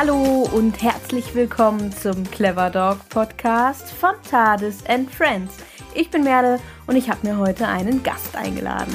[0.00, 5.56] Hallo und herzlich willkommen zum Clever Dog Podcast von Tades and Friends.
[5.92, 8.94] Ich bin Merle und ich habe mir heute einen Gast eingeladen.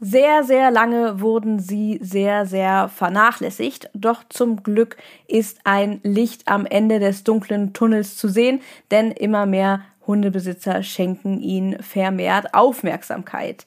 [0.00, 4.96] Sehr, sehr lange wurden sie sehr, sehr vernachlässigt, doch zum Glück
[5.28, 8.60] ist ein Licht am Ende des dunklen Tunnels zu sehen,
[8.90, 13.66] denn immer mehr Hundebesitzer schenken ihnen vermehrt Aufmerksamkeit.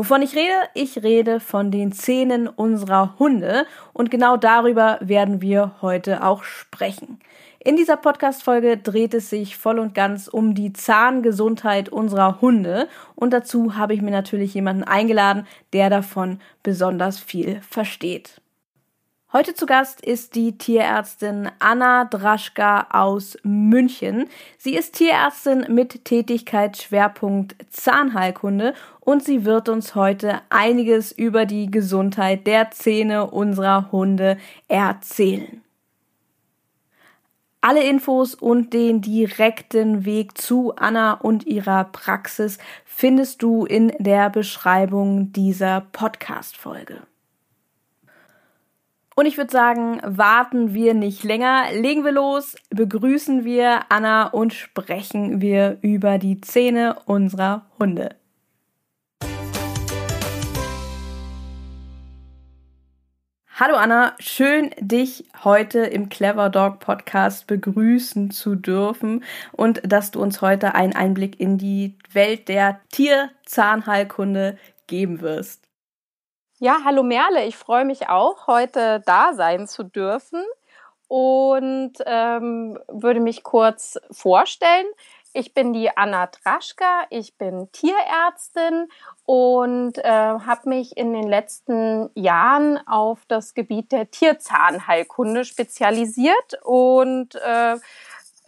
[0.00, 0.54] Wovon ich rede?
[0.72, 7.20] Ich rede von den Zähnen unserer Hunde und genau darüber werden wir heute auch sprechen.
[7.58, 13.34] In dieser Podcast-Folge dreht es sich voll und ganz um die Zahngesundheit unserer Hunde und
[13.34, 18.40] dazu habe ich mir natürlich jemanden eingeladen, der davon besonders viel versteht.
[19.32, 24.28] Heute zu Gast ist die Tierärztin Anna Draschka aus München.
[24.58, 32.44] Sie ist Tierärztin mit Tätigkeitsschwerpunkt Zahnheilkunde und sie wird uns heute einiges über die Gesundheit
[32.48, 35.62] der Zähne unserer Hunde erzählen.
[37.60, 44.28] Alle Infos und den direkten Weg zu Anna und ihrer Praxis findest du in der
[44.28, 47.02] Beschreibung dieser Podcast-Folge.
[49.20, 54.54] Und ich würde sagen, warten wir nicht länger, legen wir los, begrüßen wir Anna und
[54.54, 58.16] sprechen wir über die Zähne unserer Hunde.
[63.56, 70.22] Hallo Anna, schön dich heute im Clever Dog Podcast begrüßen zu dürfen und dass du
[70.22, 75.69] uns heute einen Einblick in die Welt der Tierzahnheilkunde geben wirst.
[76.62, 80.44] Ja, hallo Merle, ich freue mich auch, heute da sein zu dürfen
[81.08, 84.84] und ähm, würde mich kurz vorstellen.
[85.32, 88.88] Ich bin die Anna Traschka, ich bin Tierärztin
[89.24, 97.36] und äh, habe mich in den letzten Jahren auf das Gebiet der Tierzahnheilkunde spezialisiert und
[97.36, 97.76] äh,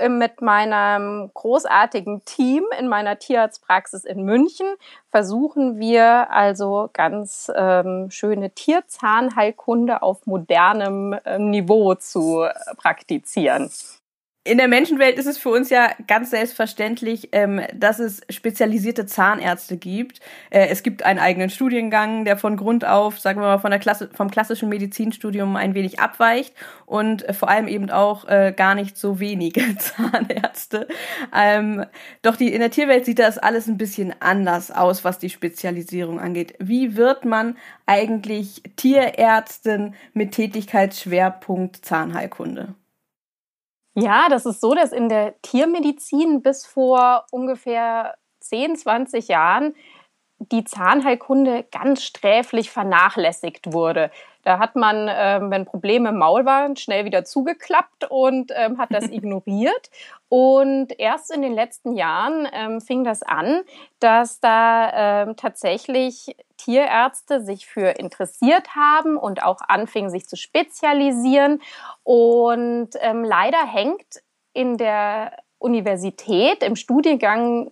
[0.08, 4.66] mit meinem großartigen Team in meiner Tierarztpraxis in München
[5.10, 13.70] versuchen wir also ganz ähm, schöne Tierzahnheilkunde auf modernem äh, Niveau zu äh, praktizieren
[14.44, 19.76] in der Menschenwelt ist es für uns ja ganz selbstverständlich, ähm, dass es spezialisierte Zahnärzte
[19.76, 20.18] gibt.
[20.50, 23.78] Äh, es gibt einen eigenen Studiengang, der von Grund auf, sagen wir mal, von der
[23.78, 26.54] Klasse, vom klassischen Medizinstudium ein wenig abweicht
[26.86, 30.88] und vor allem eben auch äh, gar nicht so wenige Zahnärzte.
[31.32, 31.86] Ähm,
[32.22, 36.18] doch die, in der Tierwelt sieht das alles ein bisschen anders aus, was die Spezialisierung
[36.18, 36.54] angeht.
[36.58, 42.74] Wie wird man eigentlich Tierärztin mit Tätigkeitsschwerpunkt Zahnheilkunde?
[43.94, 49.74] Ja, das ist so, dass in der Tiermedizin bis vor ungefähr 10, 20 Jahren
[50.38, 54.10] die Zahnheilkunde ganz sträflich vernachlässigt wurde.
[54.44, 58.92] Da hat man, ähm, wenn Probleme im Maul waren, schnell wieder zugeklappt und ähm, hat
[58.92, 59.90] das ignoriert.
[60.34, 63.60] Und erst in den letzten Jahren ähm, fing das an,
[64.00, 71.60] dass da ähm, tatsächlich Tierärzte sich für interessiert haben und auch anfingen, sich zu spezialisieren.
[72.02, 74.22] Und ähm, leider hängt
[74.54, 77.70] in der Universität im Studiengang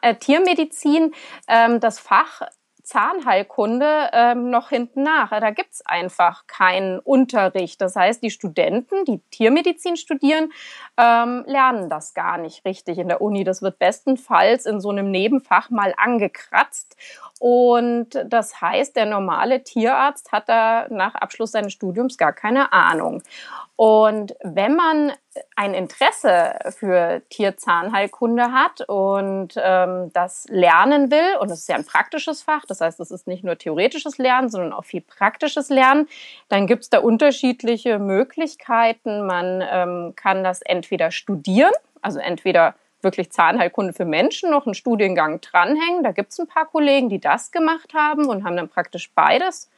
[0.00, 1.12] äh, Tiermedizin
[1.48, 2.40] ähm, das Fach
[2.82, 5.30] Zahnheilkunde ähm, noch hinten nach.
[5.30, 7.80] Da gibt es einfach keinen Unterricht.
[7.80, 10.52] Das heißt, die Studenten, die Tiermedizin studieren,
[10.96, 13.44] ähm, lernen das gar nicht richtig in der Uni.
[13.44, 16.96] Das wird bestenfalls in so einem Nebenfach mal angekratzt.
[17.38, 23.22] Und das heißt, der normale Tierarzt hat da nach Abschluss seines Studiums gar keine Ahnung.
[23.82, 25.10] Und wenn man
[25.56, 31.84] ein Interesse für Tierzahnheilkunde hat und ähm, das lernen will, und es ist ja ein
[31.84, 36.08] praktisches Fach, das heißt, es ist nicht nur theoretisches Lernen, sondern auch viel praktisches Lernen,
[36.48, 39.26] dann gibt es da unterschiedliche Möglichkeiten.
[39.26, 41.72] Man ähm, kann das entweder studieren,
[42.02, 46.04] also entweder wirklich Zahnheilkunde für Menschen noch einen Studiengang dranhängen.
[46.04, 49.71] Da gibt es ein paar Kollegen, die das gemacht haben und haben dann praktisch beides,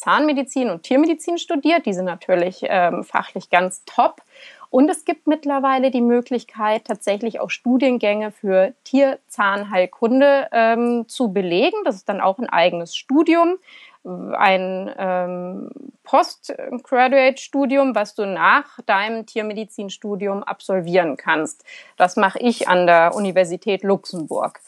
[0.00, 1.86] Zahnmedizin und Tiermedizin studiert.
[1.86, 4.22] Die sind natürlich ähm, fachlich ganz top.
[4.70, 11.76] Und es gibt mittlerweile die Möglichkeit, tatsächlich auch Studiengänge für Tierzahnheilkunde ähm, zu belegen.
[11.84, 13.58] Das ist dann auch ein eigenes Studium
[14.04, 15.70] ein ähm,
[16.04, 21.64] Postgraduate-Studium, was du nach deinem Tiermedizinstudium absolvieren kannst.
[21.96, 24.60] Das mache ich an der Universität Luxemburg.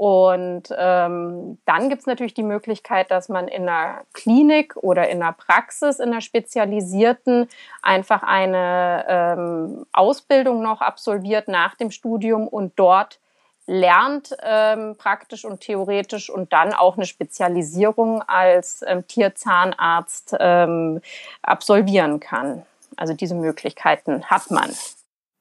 [0.00, 5.22] Und ähm, dann gibt es natürlich die Möglichkeit, dass man in einer Klinik oder in
[5.22, 7.50] einer Praxis, in einer spezialisierten,
[7.82, 13.20] einfach eine ähm, Ausbildung noch absolviert nach dem Studium und dort
[13.66, 21.02] lernt ähm, praktisch und theoretisch und dann auch eine Spezialisierung als ähm, Tierzahnarzt ähm,
[21.42, 22.64] absolvieren kann.
[22.96, 24.70] Also diese Möglichkeiten hat man.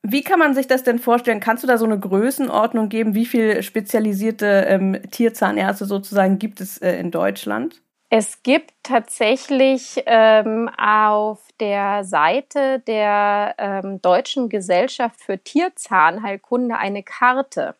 [0.01, 1.41] Wie kann man sich das denn vorstellen?
[1.41, 3.15] Kannst du da so eine Größenordnung geben?
[3.15, 7.81] Wie viele spezialisierte ähm, Tierzahnärzte sozusagen gibt es äh, in Deutschland?
[8.09, 17.75] Es gibt tatsächlich ähm, auf der Seite der ähm, Deutschen Gesellschaft für Tierzahnheilkunde eine Karte.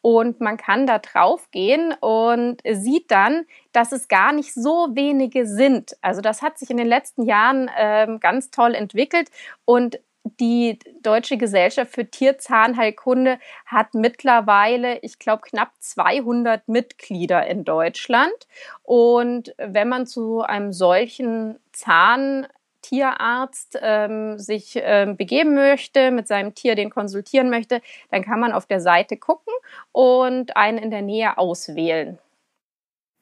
[0.00, 5.46] Und man kann da drauf gehen und sieht dann, dass es gar nicht so wenige
[5.46, 5.96] sind.
[6.00, 9.30] Also das hat sich in den letzten Jahren ähm, ganz toll entwickelt
[9.64, 18.32] und die Deutsche Gesellschaft für Tierzahnheilkunde hat mittlerweile, ich glaube, knapp 200 Mitglieder in Deutschland.
[18.82, 26.76] Und wenn man zu einem solchen Zahntierarzt ähm, sich ähm, begeben möchte, mit seinem Tier
[26.76, 29.52] den konsultieren möchte, dann kann man auf der Seite gucken
[29.90, 32.18] und einen in der Nähe auswählen.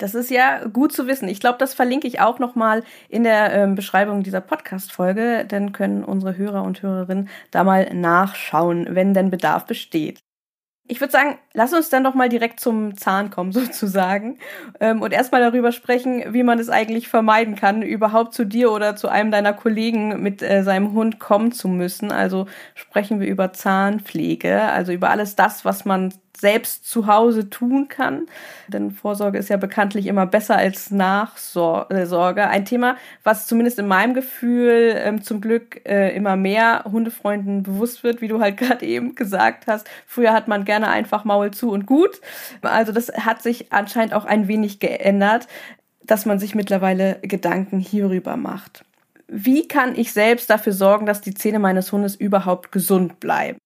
[0.00, 1.29] Das ist ja gut zu wissen.
[1.29, 5.44] Ich glaube, das verlinke ich auch nochmal in der ähm, Beschreibung dieser Podcast-Folge.
[5.47, 10.23] Dann können unsere Hörer und Hörerinnen da mal nachschauen, wenn denn Bedarf besteht.
[10.88, 14.38] Ich würde sagen, lass uns dann doch mal direkt zum Zahn kommen, sozusagen.
[14.81, 18.97] Ähm, und erstmal darüber sprechen, wie man es eigentlich vermeiden kann, überhaupt zu dir oder
[18.97, 22.11] zu einem deiner Kollegen mit äh, seinem Hund kommen zu müssen.
[22.11, 27.88] Also sprechen wir über Zahnpflege, also über alles das, was man selbst zu Hause tun
[27.88, 28.26] kann.
[28.69, 32.48] Denn Vorsorge ist ja bekanntlich immer besser als Nachsorge.
[32.48, 38.02] Ein Thema, was zumindest in meinem Gefühl ähm, zum Glück äh, immer mehr Hundefreunden bewusst
[38.02, 39.88] wird, wie du halt gerade eben gesagt hast.
[40.06, 42.20] Früher hat man gerne einfach Maul zu und gut.
[42.62, 45.46] Also das hat sich anscheinend auch ein wenig geändert,
[46.02, 48.84] dass man sich mittlerweile Gedanken hierüber macht.
[49.28, 53.58] Wie kann ich selbst dafür sorgen, dass die Zähne meines Hundes überhaupt gesund bleiben?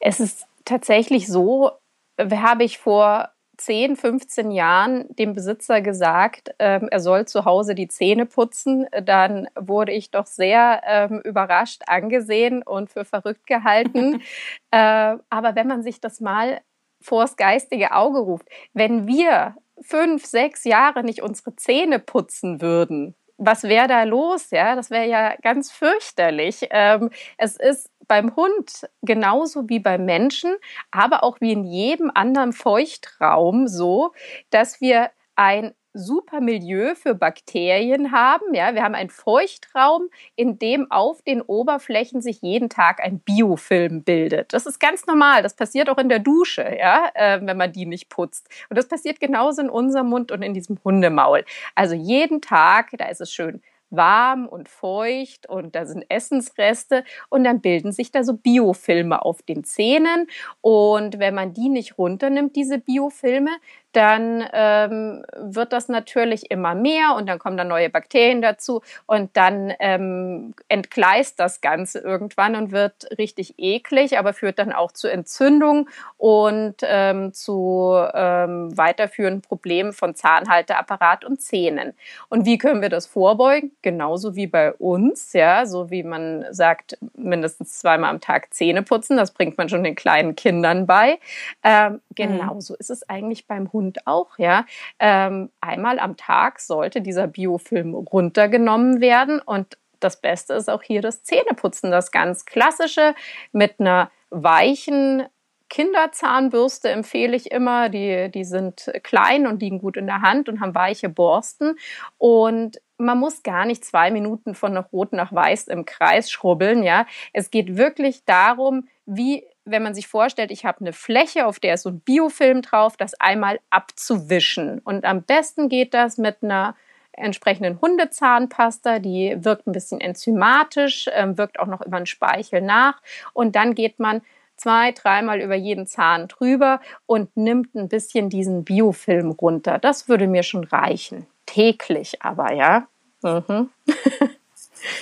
[0.00, 1.72] Es ist tatsächlich so,
[2.18, 7.88] habe ich vor 10, 15 Jahren dem Besitzer gesagt, ähm, er soll zu Hause die
[7.88, 14.22] Zähne putzen, dann wurde ich doch sehr ähm, überrascht angesehen und für verrückt gehalten.
[14.70, 16.60] äh, aber wenn man sich das mal
[17.00, 23.64] vors geistige Auge ruft, wenn wir fünf, sechs Jahre nicht unsere Zähne putzen würden, was
[23.64, 24.50] wäre da los?
[24.50, 26.68] Ja, das wäre ja ganz fürchterlich.
[26.70, 30.54] Ähm, es ist beim Hund genauso wie beim Menschen,
[30.90, 34.12] aber auch wie in jedem anderen Feuchtraum so,
[34.50, 38.52] dass wir ein super Milieu für Bakterien haben.
[38.52, 44.02] Ja, wir haben einen Feuchtraum, in dem auf den Oberflächen sich jeden Tag ein Biofilm
[44.02, 44.52] bildet.
[44.52, 45.42] Das ist ganz normal.
[45.42, 48.46] Das passiert auch in der Dusche, ja, äh, wenn man die nicht putzt.
[48.68, 51.46] Und das passiert genauso in unserem Mund und in diesem Hundemaul.
[51.74, 53.62] Also jeden Tag, da ist es schön
[53.92, 59.42] warm und feucht und da sind Essensreste und dann bilden sich da so Biofilme auf
[59.42, 60.26] den Zähnen.
[60.60, 63.50] Und wenn man die nicht runternimmt, diese Biofilme,
[63.92, 69.36] dann ähm, wird das natürlich immer mehr und dann kommen da neue Bakterien dazu und
[69.36, 75.08] dann ähm, entgleist das Ganze irgendwann und wird richtig eklig, aber führt dann auch zu
[75.08, 81.92] Entzündung und ähm, zu ähm, weiterführenden Problemen von Zahnhalteapparat und Zähnen.
[82.28, 83.72] Und wie können wir das vorbeugen?
[83.82, 89.16] Genauso wie bei uns, ja, so wie man sagt, mindestens zweimal am Tag Zähne putzen,
[89.16, 91.18] das bringt man schon den kleinen Kindern bei.
[91.62, 92.78] Ähm, genauso mhm.
[92.78, 94.64] ist es eigentlich beim Hund Hund auch, ja.
[94.98, 101.00] Ähm, einmal am Tag sollte dieser Biofilm runtergenommen werden und das Beste ist auch hier
[101.00, 103.14] das Zähneputzen, das ganz klassische
[103.52, 105.24] mit einer weichen
[105.68, 107.88] Kinderzahnbürste empfehle ich immer.
[107.88, 111.78] Die, die sind klein und liegen gut in der Hand und haben weiche Borsten.
[112.18, 116.82] Und man muss gar nicht zwei Minuten von Rot nach Weiß im Kreis schrubbeln.
[116.82, 121.60] Ja, es geht wirklich darum, wie wenn man sich vorstellt, ich habe eine Fläche, auf
[121.60, 124.80] der ist so ein Biofilm drauf, das einmal abzuwischen.
[124.80, 126.74] Und am besten geht das mit einer
[127.12, 133.00] entsprechenden Hundezahnpasta, die wirkt ein bisschen enzymatisch, äh, wirkt auch noch über den Speichel nach.
[133.32, 134.22] Und dann geht man
[134.56, 139.78] zwei, dreimal über jeden Zahn drüber und nimmt ein bisschen diesen Biofilm runter.
[139.78, 141.26] Das würde mir schon reichen.
[141.46, 142.86] Täglich aber, ja.
[143.22, 143.70] Mhm.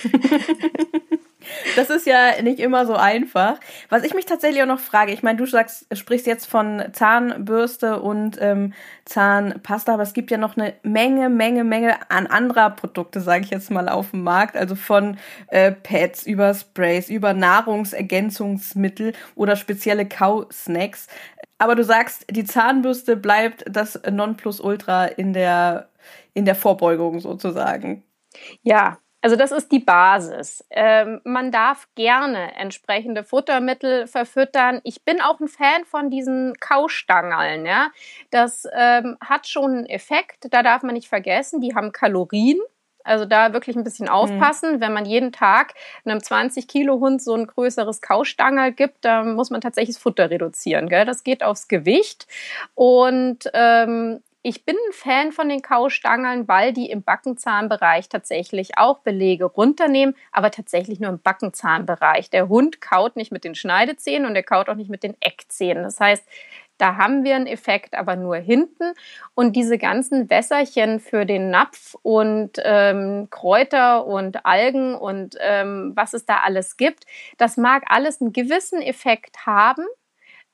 [1.75, 3.59] Das ist ja nicht immer so einfach.
[3.89, 8.01] Was ich mich tatsächlich auch noch frage, ich meine, du sagst, sprichst jetzt von Zahnbürste
[8.01, 8.73] und ähm,
[9.05, 13.49] Zahnpasta, aber es gibt ja noch eine Menge, Menge, Menge an anderer Produkte, sage ich
[13.49, 14.55] jetzt mal, auf dem Markt.
[14.55, 15.17] Also von
[15.47, 21.07] äh, Pads über Sprays, über Nahrungsergänzungsmittel oder spezielle Kausnacks.
[21.57, 25.89] Aber du sagst, die Zahnbürste bleibt das Nonplusultra in der,
[26.33, 28.03] in der Vorbeugung sozusagen.
[28.63, 30.65] Ja, Also das ist die Basis.
[30.71, 34.81] Ähm, man darf gerne entsprechende Futtermittel verfüttern.
[34.83, 37.65] Ich bin auch ein Fan von diesen Kaustangeln.
[37.65, 37.91] Ja?
[38.31, 40.47] Das ähm, hat schon einen Effekt.
[40.49, 42.59] Da darf man nicht vergessen, die haben Kalorien.
[43.03, 44.75] Also da wirklich ein bisschen aufpassen.
[44.75, 44.81] Mhm.
[44.81, 45.73] Wenn man jeden Tag
[46.05, 50.89] einem 20-Kilo-Hund so ein größeres Kaustangel gibt, dann muss man tatsächlich das Futter reduzieren.
[50.89, 51.05] Gell?
[51.05, 52.27] Das geht aufs Gewicht.
[52.75, 58.99] Und ähm, ich bin ein Fan von den Kaustangeln, weil die im Backenzahnbereich tatsächlich auch
[58.99, 62.29] Belege runternehmen, aber tatsächlich nur im Backenzahnbereich.
[62.31, 65.83] Der Hund kaut nicht mit den Schneidezähnen und er kaut auch nicht mit den Eckzähnen.
[65.83, 66.27] Das heißt,
[66.79, 68.93] da haben wir einen Effekt, aber nur hinten.
[69.35, 76.15] Und diese ganzen Wässerchen für den Napf und ähm, Kräuter und Algen und ähm, was
[76.15, 77.05] es da alles gibt,
[77.37, 79.85] das mag alles einen gewissen Effekt haben.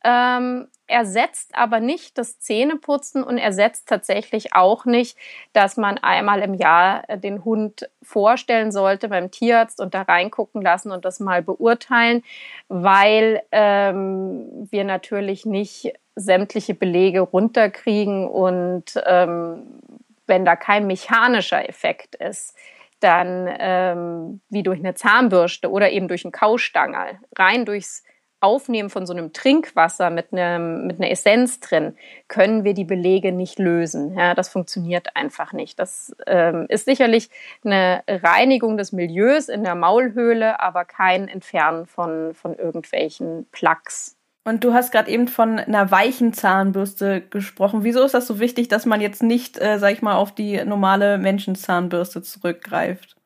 [0.04, 5.18] Ähm, ersetzt aber nicht das Zähneputzen und ersetzt tatsächlich auch nicht,
[5.54, 10.62] dass man einmal im Jahr äh, den Hund vorstellen sollte beim Tierarzt und da reingucken
[10.62, 12.24] lassen und das mal beurteilen,
[12.70, 19.82] weil ähm, wir natürlich nicht sämtliche Belege runterkriegen und ähm,
[20.26, 22.56] wenn da kein mechanischer Effekt ist,
[23.00, 28.04] dann ähm, wie durch eine Zahnbürste oder eben durch einen Kaustangel rein durchs
[28.40, 31.96] Aufnehmen von so einem Trinkwasser mit, einem, mit einer Essenz drin,
[32.28, 34.16] können wir die Belege nicht lösen.
[34.16, 35.80] Ja, das funktioniert einfach nicht.
[35.80, 37.30] Das ähm, ist sicherlich
[37.64, 44.18] eine Reinigung des Milieus in der Maulhöhle, aber kein Entfernen von, von irgendwelchen Plaques.
[44.48, 47.84] Und du hast gerade eben von einer weichen Zahnbürste gesprochen.
[47.84, 50.64] Wieso ist das so wichtig, dass man jetzt nicht, äh, sag ich mal, auf die
[50.64, 53.18] normale Menschenzahnbürste zurückgreift?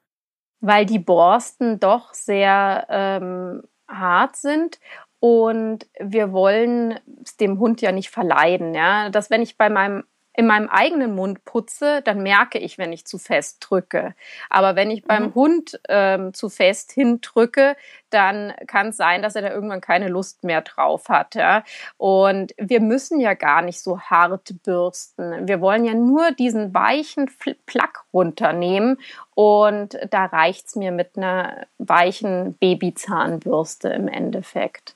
[0.62, 4.80] Weil die Borsten doch sehr ähm, hart sind
[5.20, 10.04] und wir wollen es dem Hund ja nicht verleiden, ja, dass wenn ich bei meinem
[10.34, 14.16] in meinem eigenen Mund putze, dann merke ich, wenn ich zu fest drücke.
[14.50, 15.36] Aber wenn ich beim mhm.
[15.36, 17.76] Hund ähm, zu fest hindrücke,
[18.10, 21.36] dann kann es sein, dass er da irgendwann keine Lust mehr drauf hat.
[21.36, 21.64] Ja?
[21.98, 25.48] Und wir müssen ja gar nicht so hart bürsten.
[25.48, 27.30] Wir wollen ja nur diesen weichen
[27.66, 29.00] Plack runternehmen.
[29.36, 34.96] Und da reicht es mir mit einer weichen Babyzahnbürste im Endeffekt.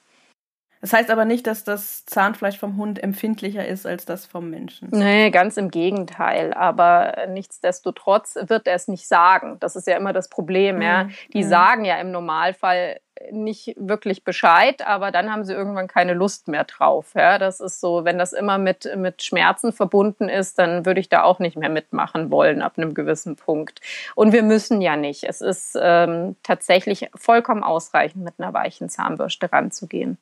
[0.86, 4.90] Das heißt aber nicht, dass das Zahnfleisch vom Hund empfindlicher ist als das vom Menschen.
[4.92, 6.54] Nee, ganz im Gegenteil.
[6.54, 9.58] Aber nichtsdestotrotz wird er es nicht sagen.
[9.62, 10.76] Das ist ja immer das Problem.
[10.76, 10.82] Mhm.
[10.84, 11.10] Ja.
[11.34, 11.50] Die mhm.
[11.50, 13.00] sagen ja im Normalfall
[13.32, 17.14] nicht wirklich Bescheid, aber dann haben sie irgendwann keine Lust mehr drauf.
[17.16, 21.10] Ja, das ist so, wenn das immer mit, mit Schmerzen verbunden ist, dann würde ich
[21.10, 23.82] da auch nicht mehr mitmachen wollen ab einem gewissen Punkt.
[24.14, 25.24] Und wir müssen ja nicht.
[25.24, 30.20] Es ist ähm, tatsächlich vollkommen ausreichend, mit einer weichen Zahnbürste ranzugehen.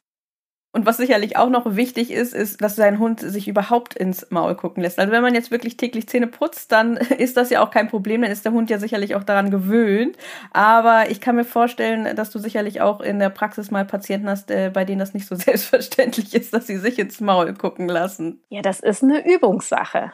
[0.75, 4.55] Und was sicherlich auch noch wichtig ist, ist, dass sein Hund sich überhaupt ins Maul
[4.55, 4.97] gucken lässt.
[4.97, 8.23] Also wenn man jetzt wirklich täglich Zähne putzt, dann ist das ja auch kein Problem,
[8.23, 10.17] dann ist der Hund ja sicherlich auch daran gewöhnt.
[10.51, 14.49] Aber ich kann mir vorstellen, dass du sicherlich auch in der Praxis mal Patienten hast,
[14.49, 18.41] äh, bei denen das nicht so selbstverständlich ist, dass sie sich ins Maul gucken lassen.
[18.49, 20.11] Ja, das ist eine Übungssache.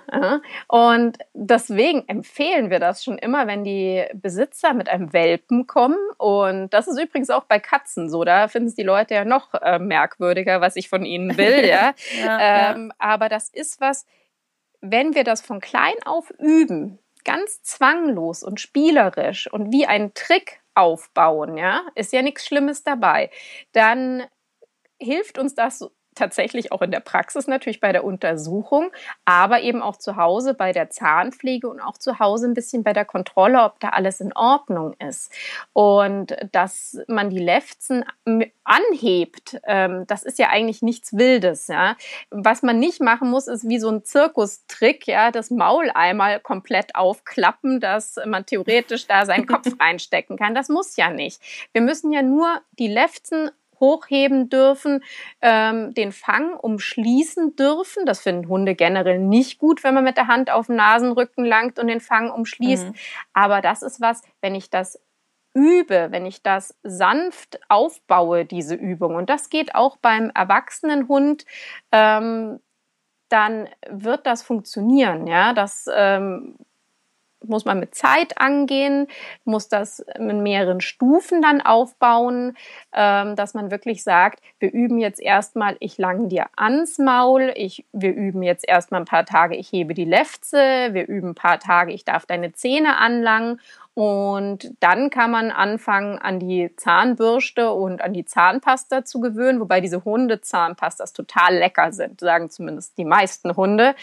[0.68, 5.98] Und deswegen empfehlen wir das schon immer, wenn die Besitzer mit einem Welpen kommen.
[6.18, 8.26] Und das ist übrigens auch bei Katzen so.
[8.26, 11.66] Da finden es die Leute ja noch äh, merkwürdiger weniger, was ich von ihnen will,
[11.68, 11.94] ja.
[12.18, 12.96] ja, ähm, ja.
[12.98, 14.06] Aber das ist was,
[14.82, 20.62] wenn wir das von klein auf üben, ganz zwanglos und spielerisch und wie ein Trick
[20.74, 23.30] aufbauen, ja, ist ja nichts Schlimmes dabei,
[23.74, 24.24] dann
[24.98, 28.92] hilft uns das tatsächlich auch in der Praxis natürlich bei der Untersuchung,
[29.26, 32.94] aber eben auch zu Hause bei der Zahnpflege und auch zu Hause ein bisschen bei
[32.94, 35.34] der Kontrolle, ob da alles in Ordnung ist.
[35.74, 38.04] Und dass man die Lefzen
[38.64, 41.68] anhebt, ähm, das ist ja eigentlich nichts Wildes.
[41.68, 41.96] Ja?
[42.30, 46.96] Was man nicht machen muss, ist wie so ein Zirkustrick, ja, das Maul einmal komplett
[46.96, 50.54] aufklappen, dass man theoretisch da seinen Kopf reinstecken kann.
[50.54, 51.42] Das muss ja nicht.
[51.72, 53.50] Wir müssen ja nur die Lefzen
[53.80, 55.04] hochheben dürfen,
[55.42, 58.06] ähm, den Fang umschließen dürfen.
[58.06, 61.80] Das finden Hunde generell nicht gut, wenn man mit der Hand auf den Nasenrücken langt
[61.80, 62.88] und den Fang umschließt.
[62.88, 62.96] Mhm.
[63.34, 65.00] Aber das ist was, wenn ich das
[65.54, 71.46] übe, wenn ich das sanft aufbaue, diese Übung, und das geht auch beim erwachsenen Hund,
[71.92, 72.60] ähm,
[73.30, 75.28] dann wird das funktionieren.
[75.28, 76.56] Ja, das ähm,
[77.46, 79.08] muss man mit Zeit angehen,
[79.44, 82.58] muss das in mehreren Stufen dann aufbauen,
[82.94, 87.86] ähm, dass man wirklich sagt, wir üben jetzt erstmal, ich lang dir ans Maul, ich,
[87.94, 91.60] wir üben jetzt erstmal ein paar Tage, ich hebe die Lefze, wir üben ein paar
[91.60, 93.60] Tage, ich darf deine Zähne anlangen
[93.94, 99.82] Und dann kann man anfangen, an die Zahnbürste und an die Zahnpasta zu gewöhnen, wobei
[99.82, 103.96] diese Hundezahnpastas total lecker sind, sagen zumindest die meisten Hunde.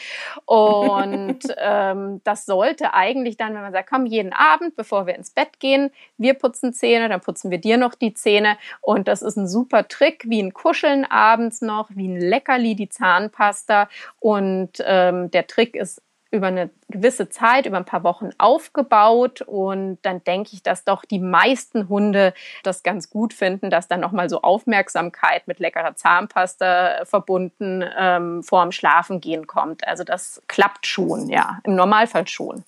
[0.45, 5.31] Und ähm, das sollte eigentlich dann, wenn man sagt, komm, jeden Abend, bevor wir ins
[5.31, 8.59] Bett gehen, wir putzen Zähne, dann putzen wir dir noch die Zähne.
[8.83, 12.89] Und das ist ein super Trick, wie ein Kuscheln abends noch, wie ein Leckerli die
[12.89, 13.89] Zahnpasta.
[14.19, 19.99] Und ähm, der Trick ist über eine gewisse Zeit, über ein paar Wochen aufgebaut und
[20.03, 24.29] dann denke ich, dass doch die meisten Hunde das ganz gut finden, dass dann nochmal
[24.29, 29.87] so Aufmerksamkeit mit leckerer Zahnpasta verbunden ähm, vorm Schlafengehen kommt.
[29.87, 32.65] Also das klappt schon, ja, im Normalfall schon.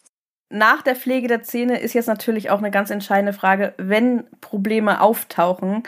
[0.50, 5.03] Nach der Pflege der Zähne ist jetzt natürlich auch eine ganz entscheidende Frage, wenn Probleme
[5.03, 5.83] auftauchen,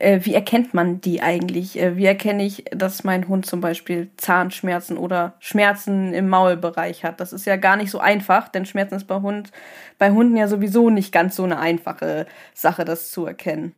[0.00, 1.78] äh, wie erkennt man die eigentlich?
[1.78, 7.20] Äh, wie erkenne ich, dass mein Hund zum Beispiel Zahnschmerzen oder Schmerzen im Maulbereich hat?
[7.20, 9.52] Das ist ja gar nicht so einfach, denn Schmerzen ist bei, Hund,
[9.98, 13.74] bei Hunden ja sowieso nicht ganz so eine einfache Sache, das zu erkennen.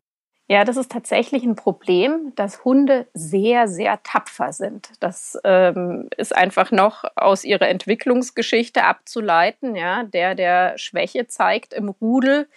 [0.48, 4.90] Ja, das ist tatsächlich ein Problem, dass Hunde sehr, sehr tapfer sind.
[5.00, 9.76] Das ähm, ist einfach noch aus ihrer Entwicklungsgeschichte abzuleiten.
[9.76, 12.48] Ja, der, der Schwäche zeigt im Rudel,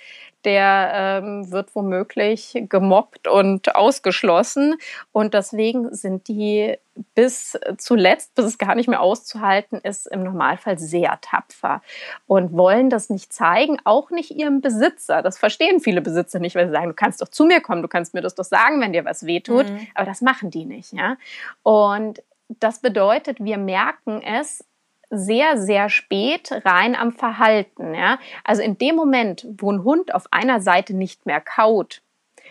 [0.45, 4.75] der ähm, wird womöglich gemobbt und ausgeschlossen.
[5.11, 6.77] Und deswegen sind die
[7.13, 11.81] bis zuletzt, bis es gar nicht mehr auszuhalten ist, im Normalfall sehr tapfer
[12.25, 15.21] und wollen das nicht zeigen, auch nicht ihrem Besitzer.
[15.21, 17.89] Das verstehen viele Besitzer nicht, weil sie sagen, du kannst doch zu mir kommen, du
[17.89, 19.69] kannst mir das doch sagen, wenn dir was wehtut.
[19.69, 19.87] Mhm.
[19.93, 20.93] Aber das machen die nicht.
[20.93, 21.17] Ja?
[21.63, 24.63] Und das bedeutet, wir merken es
[25.09, 27.93] sehr, sehr spät rein am Verhalten.
[27.93, 28.19] Ja?
[28.43, 32.01] Also in dem Moment, wo ein Hund auf einer Seite nicht mehr kaut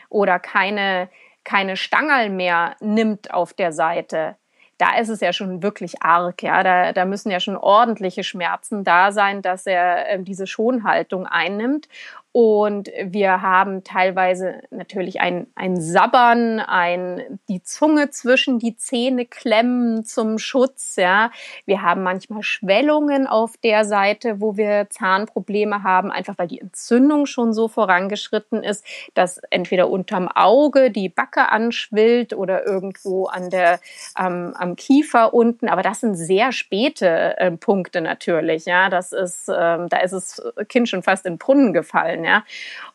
[0.08, 1.08] oder keine,
[1.44, 4.36] keine Stangerl mehr nimmt auf der Seite,
[4.78, 6.42] da ist es ja schon wirklich arg.
[6.42, 6.62] Ja?
[6.62, 11.88] Da, da müssen ja schon ordentliche Schmerzen da sein, dass er äh, diese Schonhaltung einnimmt.
[12.36, 20.04] Und wir haben teilweise natürlich ein, ein Sabbern, ein, die Zunge zwischen die Zähne klemmen
[20.04, 21.30] zum Schutz, ja.
[21.64, 27.26] Wir haben manchmal Schwellungen auf der Seite, wo wir Zahnprobleme haben, einfach weil die Entzündung
[27.26, 33.78] schon so vorangeschritten ist, dass entweder unterm Auge die Backe anschwillt oder irgendwo an der,
[34.18, 35.68] ähm, am Kiefer unten.
[35.68, 38.90] Aber das sind sehr späte äh, Punkte natürlich, ja.
[38.90, 42.44] Das ist, ähm, da ist das Kind schon fast in den Brunnen gefallen ja.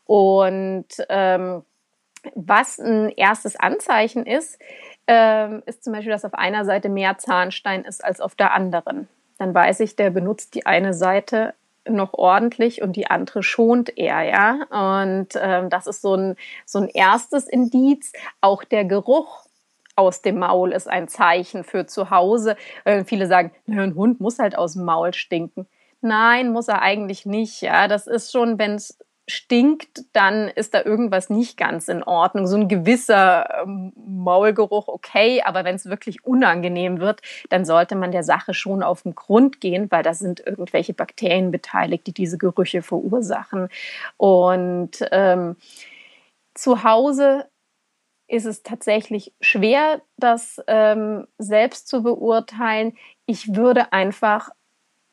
[0.06, 1.64] Und ähm,
[2.36, 4.60] was ein erstes Anzeichen ist,
[5.08, 9.08] ähm, ist zum Beispiel, dass auf einer Seite mehr Zahnstein ist als auf der anderen.
[9.38, 11.54] Dann weiß ich, der benutzt die eine Seite
[11.88, 14.66] noch ordentlich und die andere schont er, ja.
[14.70, 18.12] Und ähm, das ist so ein, so ein erstes Indiz.
[18.42, 19.46] Auch der Geruch
[19.96, 22.56] aus dem Maul ist ein Zeichen für zu Hause.
[22.86, 25.68] Äh, viele sagen, ein Hund muss halt aus dem Maul stinken.
[26.02, 27.62] Nein, muss er eigentlich nicht.
[27.62, 28.98] Ja, das ist schon, wenn es
[29.30, 32.48] stinkt, dann ist da irgendwas nicht ganz in Ordnung.
[32.48, 38.12] So ein gewisser ähm, Maulgeruch, okay, aber wenn es wirklich unangenehm wird, dann sollte man
[38.12, 42.38] der Sache schon auf den Grund gehen, weil da sind irgendwelche Bakterien beteiligt, die diese
[42.38, 43.70] Gerüche verursachen.
[44.18, 45.56] Und ähm,
[46.56, 47.46] zu Hause
[48.28, 52.98] ist es tatsächlich schwer, das ähm, selbst zu beurteilen.
[53.26, 54.50] Ich würde einfach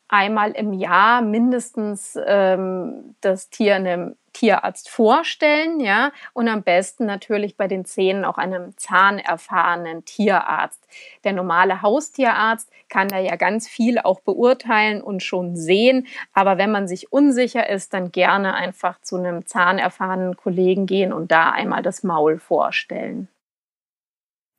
[0.08, 7.56] einmal im Jahr mindestens ähm, das Tier einem Tierarzt vorstellen, ja, und am besten natürlich
[7.56, 10.86] bei den Zähnen auch einem zahnerfahrenen Tierarzt.
[11.24, 16.70] Der normale Haustierarzt kann da ja ganz viel auch beurteilen und schon sehen, aber wenn
[16.70, 21.82] man sich unsicher ist, dann gerne einfach zu einem zahnerfahrenen Kollegen gehen und da einmal
[21.82, 23.28] das Maul vorstellen.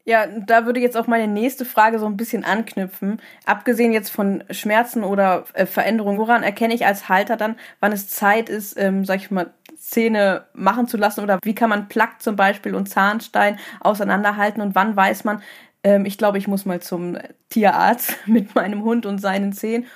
[0.08, 3.22] Ja, da würde jetzt auch meine nächste Frage so ein bisschen anknüpfen.
[3.46, 8.08] Abgesehen jetzt von Schmerzen oder äh, Veränderungen, woran erkenne ich als Halter dann, wann es
[8.08, 12.22] Zeit ist, ähm, sag ich mal, Zähne machen zu lassen oder wie kann man Plack
[12.22, 15.44] zum Beispiel und Zahnstein auseinanderhalten und wann weiß man,
[15.84, 17.18] ähm, ich glaube, ich muss mal zum
[17.50, 19.88] Tierarzt mit meinem Hund und seinen Zähnen.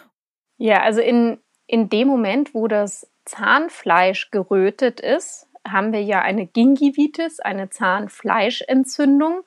[0.57, 6.47] Ja, also in, in dem Moment, wo das Zahnfleisch gerötet ist, haben wir ja eine
[6.47, 9.43] Gingivitis, eine Zahnfleischentzündung.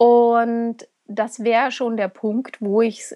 [0.00, 3.14] Und das wäre schon der Punkt, wo ich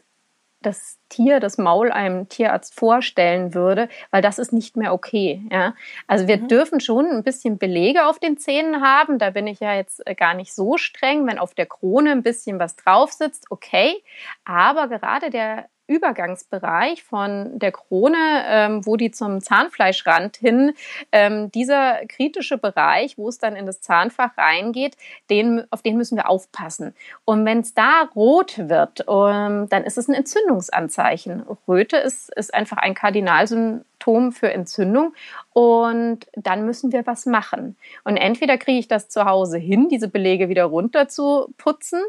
[0.61, 5.41] das Tier, das Maul einem Tierarzt vorstellen würde, weil das ist nicht mehr okay.
[5.51, 5.75] Ja?
[6.07, 6.49] Also wir mhm.
[6.49, 9.19] dürfen schon ein bisschen Belege auf den Zähnen haben.
[9.19, 11.27] Da bin ich ja jetzt äh, gar nicht so streng.
[11.27, 14.03] Wenn auf der Krone ein bisschen was drauf sitzt, okay.
[14.45, 20.73] Aber gerade der Übergangsbereich von der Krone, ähm, wo die zum Zahnfleischrand hin,
[21.13, 24.97] ähm, dieser kritische Bereich, wo es dann in das Zahnfach reingeht,
[25.31, 26.95] den, auf den müssen wir aufpassen.
[27.25, 31.45] Und wenn es da rot wird, ähm, dann ist es ein Entzündungsanzeichen.
[31.69, 35.15] Röte ist, ist einfach ein Kardinalsymptom Symptom für Entzündung
[35.53, 37.77] und dann müssen wir was machen.
[38.05, 42.01] Und entweder kriege ich das zu Hause hin, diese Belege wieder runter zu putzen,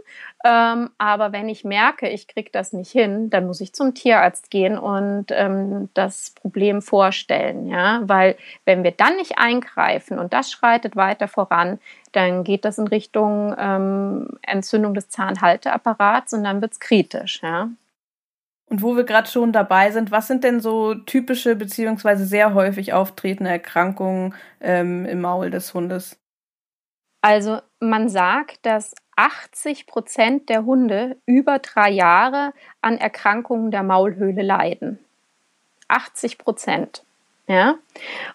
[0.43, 4.49] ähm, aber wenn ich merke, ich kriege das nicht hin, dann muss ich zum Tierarzt
[4.49, 10.51] gehen und ähm, das Problem vorstellen, ja, weil wenn wir dann nicht eingreifen und das
[10.51, 11.79] schreitet weiter voran,
[12.11, 17.69] dann geht das in Richtung ähm, Entzündung des Zahnhalteapparats und dann wird es kritisch, ja.
[18.67, 22.93] Und wo wir gerade schon dabei sind, was sind denn so typische beziehungsweise sehr häufig
[22.93, 26.19] auftretende Erkrankungen ähm, im Maul des Hundes?
[27.21, 34.41] Also man sagt, dass 80 Prozent der Hunde über drei Jahre an Erkrankungen der Maulhöhle
[34.41, 34.99] leiden.
[35.87, 37.04] 80 Prozent.
[37.47, 37.77] Ja.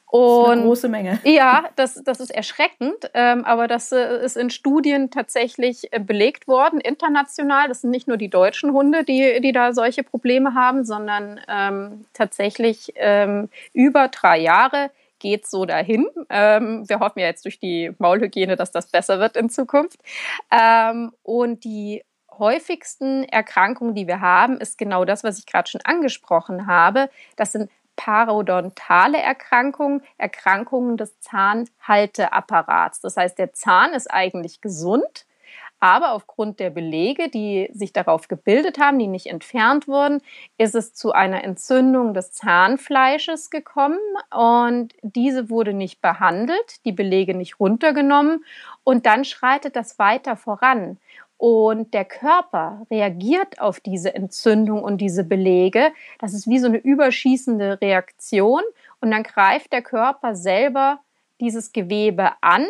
[0.07, 1.21] Und, das ist eine große Menge.
[1.25, 6.47] Ja, das, das ist erschreckend, ähm, aber das äh, ist in Studien tatsächlich äh, belegt
[6.49, 7.69] worden, international.
[7.69, 12.05] Das sind nicht nur die deutschen Hunde, die, die da solche Probleme haben, sondern ähm,
[12.13, 16.09] tatsächlich ähm, über drei Jahre geht so dahin.
[16.29, 20.01] Ähm, wir hoffen ja jetzt durch die Maulhygiene, dass das besser wird in Zukunft.
[20.51, 22.03] Ähm, und die
[22.41, 27.11] häufigsten Erkrankungen, die wir haben, ist genau das, was ich gerade schon angesprochen habe.
[27.37, 27.71] Das sind
[28.01, 33.03] parodontale Erkrankungen, Erkrankungen des Zahnhalteapparats.
[33.03, 35.27] Das heißt, der Zahn ist eigentlich gesund,
[35.81, 40.23] aber aufgrund der Belege, die sich darauf gebildet haben, die nicht entfernt wurden,
[40.57, 43.99] ist es zu einer Entzündung des Zahnfleisches gekommen
[44.35, 48.47] und diese wurde nicht behandelt, die Belege nicht runtergenommen
[48.83, 50.97] und dann schreitet das weiter voran.
[51.41, 55.91] Und der Körper reagiert auf diese Entzündung und diese Belege.
[56.19, 58.61] Das ist wie so eine überschießende Reaktion.
[59.01, 61.01] Und dann greift der Körper selber
[61.41, 62.67] dieses Gewebe an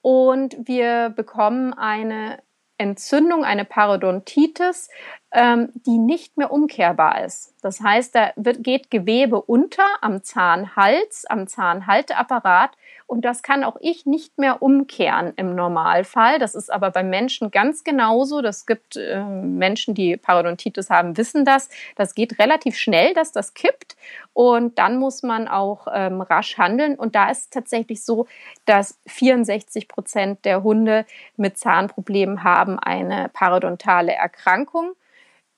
[0.00, 2.38] und wir bekommen eine
[2.78, 4.88] Entzündung, eine Parodontitis,
[5.32, 7.54] ähm, die nicht mehr umkehrbar ist.
[7.62, 12.70] Das heißt, da wird, geht Gewebe unter am Zahnhals, am Zahnhalteapparat
[13.06, 16.38] und das kann auch ich nicht mehr umkehren im Normalfall.
[16.38, 18.40] Das ist aber bei Menschen ganz genauso.
[18.40, 21.68] Das gibt äh, Menschen, die Parodontitis haben, wissen das.
[21.96, 23.96] Das geht relativ schnell, dass das kippt.
[24.32, 26.94] Und dann muss man auch ähm, rasch handeln.
[26.94, 28.26] Und da ist es tatsächlich so,
[28.64, 31.04] dass 64 Prozent der Hunde
[31.36, 34.92] mit Zahnproblemen haben eine parodontale Erkrankung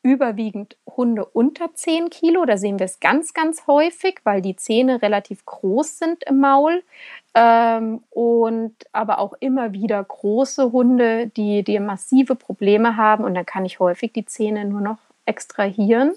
[0.03, 2.45] überwiegend Hunde unter 10 Kilo.
[2.45, 6.83] Da sehen wir es ganz, ganz häufig, weil die Zähne relativ groß sind im Maul.
[7.35, 13.25] Ähm, und aber auch immer wieder große Hunde, die, die massive Probleme haben.
[13.25, 16.13] Und dann kann ich häufig die Zähne nur noch extrahieren.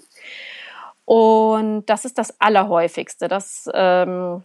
[1.04, 3.28] Und das ist das Allerhäufigste.
[3.28, 4.42] Das ähm,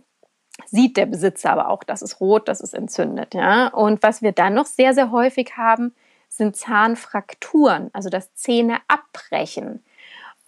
[0.68, 1.84] sieht der Besitzer aber auch.
[1.84, 3.34] Das ist rot, das ist entzündet.
[3.34, 3.68] Ja?
[3.70, 5.94] Und was wir dann noch sehr, sehr häufig haben,
[6.32, 9.84] sind Zahnfrakturen, also das Zähne abbrechen.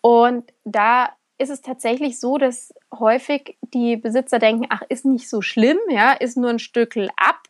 [0.01, 5.41] Und da ist es tatsächlich so, dass häufig die Besitzer denken, ach, ist nicht so
[5.41, 7.43] schlimm, ja, ist nur ein Stückel ab.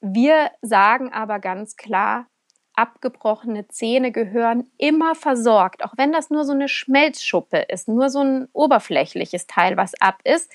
[0.00, 2.26] Wir sagen aber ganz klar,
[2.74, 8.20] abgebrochene Zähne gehören immer versorgt, auch wenn das nur so eine Schmelzschuppe ist, nur so
[8.20, 10.50] ein oberflächliches Teil, was ab ist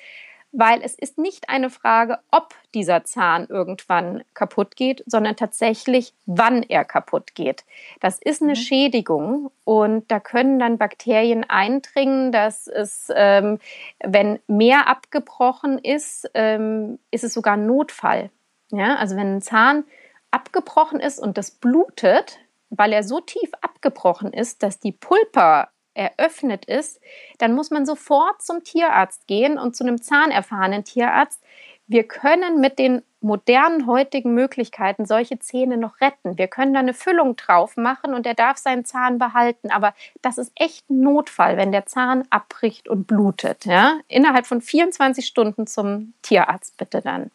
[0.57, 6.63] weil es ist nicht eine Frage, ob dieser Zahn irgendwann kaputt geht, sondern tatsächlich, wann
[6.63, 7.65] er kaputt geht.
[7.99, 8.55] Das ist eine mhm.
[8.55, 13.59] Schädigung und da können dann Bakterien eindringen, dass es, ähm,
[14.03, 18.29] wenn mehr abgebrochen ist, ähm, ist es sogar ein Notfall.
[18.71, 19.83] Ja, also wenn ein Zahn
[20.31, 22.39] abgebrochen ist und das blutet,
[22.69, 27.01] weil er so tief abgebrochen ist, dass die Pulpa eröffnet ist,
[27.39, 31.41] dann muss man sofort zum Tierarzt gehen und zu einem zahnerfahrenen Tierarzt.
[31.87, 36.37] Wir können mit den modernen heutigen Möglichkeiten solche Zähne noch retten.
[36.37, 39.71] Wir können da eine Füllung drauf machen und er darf seinen Zahn behalten.
[39.71, 43.65] Aber das ist echt ein Notfall, wenn der Zahn abbricht und blutet.
[43.65, 43.99] Ja?
[44.07, 47.31] Innerhalb von 24 Stunden zum Tierarzt bitte dann.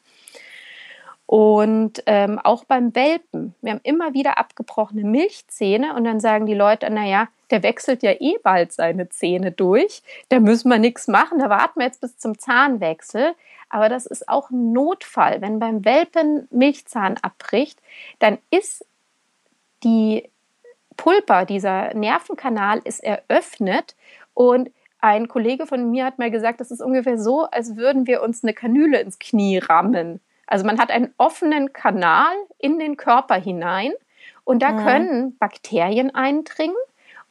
[1.30, 3.54] Und ähm, auch beim Welpen.
[3.62, 8.10] Wir haben immer wieder abgebrochene Milchzähne und dann sagen die Leute, naja, der wechselt ja
[8.18, 12.18] eh bald seine Zähne durch, da müssen wir nichts machen, da warten wir jetzt bis
[12.18, 13.36] zum Zahnwechsel.
[13.68, 15.40] Aber das ist auch ein Notfall.
[15.40, 17.80] Wenn beim Welpen Milchzahn abbricht,
[18.18, 18.84] dann ist
[19.84, 20.28] die
[20.96, 23.94] Pulpa, dieser Nervenkanal ist eröffnet
[24.34, 28.20] und ein Kollege von mir hat mal gesagt, das ist ungefähr so, als würden wir
[28.20, 30.20] uns eine Kanüle ins Knie rammen.
[30.50, 33.92] Also man hat einen offenen Kanal in den Körper hinein
[34.44, 34.84] und da mhm.
[34.84, 36.76] können Bakterien eindringen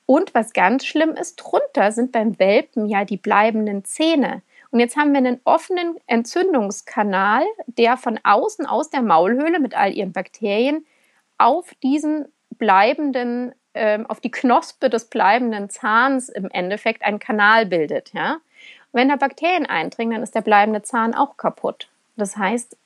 [0.05, 4.41] und was ganz schlimm ist, drunter sind beim Welpen ja die bleibenden Zähne.
[4.71, 9.93] Und jetzt haben wir einen offenen Entzündungskanal, der von außen aus der Maulhöhle mit all
[9.93, 10.83] ihren Bakterien
[11.37, 12.25] auf diesen
[12.57, 18.11] bleibenden, ähm, auf die Knospe des bleibenden Zahns im Endeffekt einen Kanal bildet.
[18.13, 18.37] Ja?
[18.91, 21.87] Wenn da Bakterien eindringen, dann ist der bleibende Zahn auch kaputt.
[22.17, 22.78] Das heißt,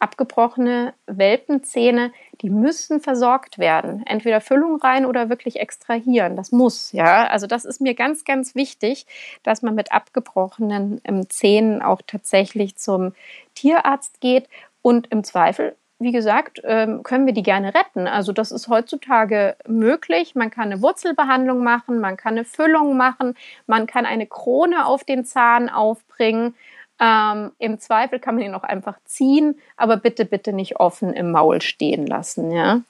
[0.00, 4.02] abgebrochene Welpenzähne, die müssen versorgt werden.
[4.06, 6.36] Entweder Füllung rein oder wirklich extrahieren.
[6.36, 7.26] Das muss, ja.
[7.26, 9.06] Also das ist mir ganz, ganz wichtig,
[9.42, 13.12] dass man mit abgebrochenen ähm, Zähnen auch tatsächlich zum
[13.54, 14.48] Tierarzt geht
[14.82, 18.06] und im Zweifel wie gesagt, ähm, können wir die gerne retten.
[18.06, 20.34] Also das ist heutzutage möglich.
[20.34, 23.36] Man kann eine Wurzelbehandlung machen, man kann eine Füllung machen,
[23.66, 26.54] man kann eine Krone auf den Zahn aufbringen.
[27.00, 31.30] Ähm, Im Zweifel kann man ihn auch einfach ziehen, aber bitte, bitte nicht offen im
[31.32, 32.82] Maul stehen lassen, ja.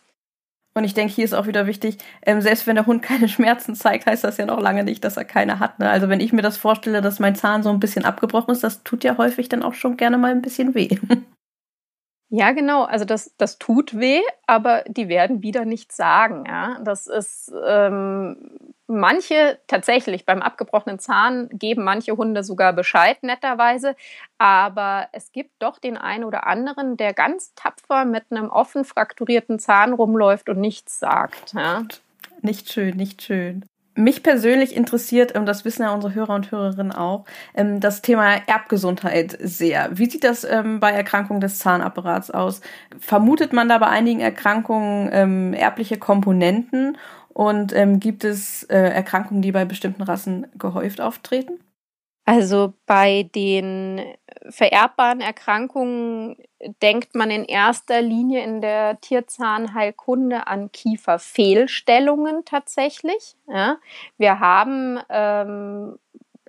[0.75, 3.75] Und ich denke, hier ist auch wieder wichtig, ähm, selbst wenn der Hund keine Schmerzen
[3.75, 5.79] zeigt, heißt das ja noch lange nicht, dass er keine hat.
[5.79, 5.91] Ne?
[5.91, 8.85] Also wenn ich mir das vorstelle, dass mein Zahn so ein bisschen abgebrochen ist, das
[8.85, 10.99] tut ja häufig dann auch schon gerne mal ein bisschen weh.
[12.33, 12.85] Ja, genau.
[12.85, 16.45] Also das, das tut weh, aber die werden wieder nichts sagen.
[16.47, 16.79] Ja?
[16.85, 18.37] Das ist ähm,
[18.91, 23.97] manche tatsächlich beim abgebrochenen Zahn geben manche Hunde sogar Bescheid netterweise,
[24.39, 29.59] aber es gibt doch den einen oder anderen, der ganz tapfer mit einem offen frakturierten
[29.59, 31.55] Zahn rumläuft und nichts sagt.
[31.55, 31.85] Ja?
[32.43, 33.65] Nicht schön, nicht schön.
[33.97, 37.25] Mich persönlich interessiert, und das wissen ja unsere Hörer und Hörerinnen auch,
[37.55, 39.91] ähm, das Thema Erbgesundheit sehr.
[39.93, 42.61] Wie sieht das ähm, bei Erkrankungen des Zahnapparats aus?
[42.99, 46.97] Vermutet man da bei einigen Erkrankungen ähm, erbliche Komponenten
[47.41, 51.59] und gibt es äh, Erkrankungen, die bei bestimmten Rassen gehäuft auftreten?
[52.27, 54.03] Also bei den
[54.51, 56.37] vererbbaren Erkrankungen
[56.83, 63.37] denkt man in erster Linie in der Tierzahnheilkunde an Kieferfehlstellungen tatsächlich.
[63.49, 63.79] Ja.
[64.19, 65.99] Wir haben ähm,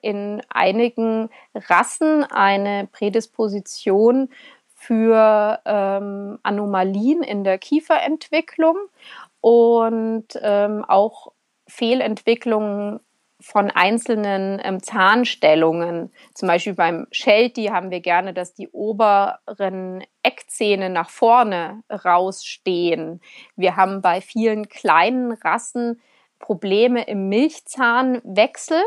[0.02, 4.28] in einigen Rassen eine Prädisposition
[4.76, 8.76] für ähm, Anomalien in der Kieferentwicklung
[9.42, 11.34] und ähm, auch
[11.68, 13.00] Fehlentwicklungen
[13.42, 16.14] von einzelnen ähm, Zahnstellungen.
[16.34, 23.20] Zum Beispiel beim Sheltie haben wir gerne, dass die oberen Eckzähne nach vorne rausstehen.
[23.56, 26.00] Wir haben bei vielen kleinen Rassen
[26.40, 28.82] Probleme im Milchzahnwechsel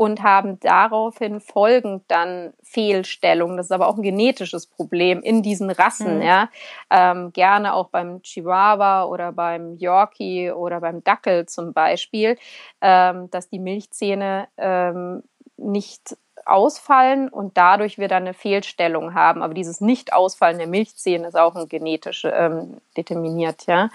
[0.00, 3.58] und haben daraufhin folgend dann Fehlstellungen.
[3.58, 6.22] Das ist aber auch ein genetisches Problem in diesen Rassen, mhm.
[6.22, 6.48] ja.
[6.88, 12.38] Ähm, gerne auch beim Chihuahua oder beim Yorkie oder beim Dackel zum Beispiel,
[12.80, 15.22] ähm, dass die Milchzähne ähm,
[15.58, 19.42] nicht ausfallen und dadurch wir dann eine Fehlstellung haben.
[19.42, 23.90] Aber dieses Nicht-Ausfallen der Milchzähne ist auch ein genetisch ähm, determiniert, ja.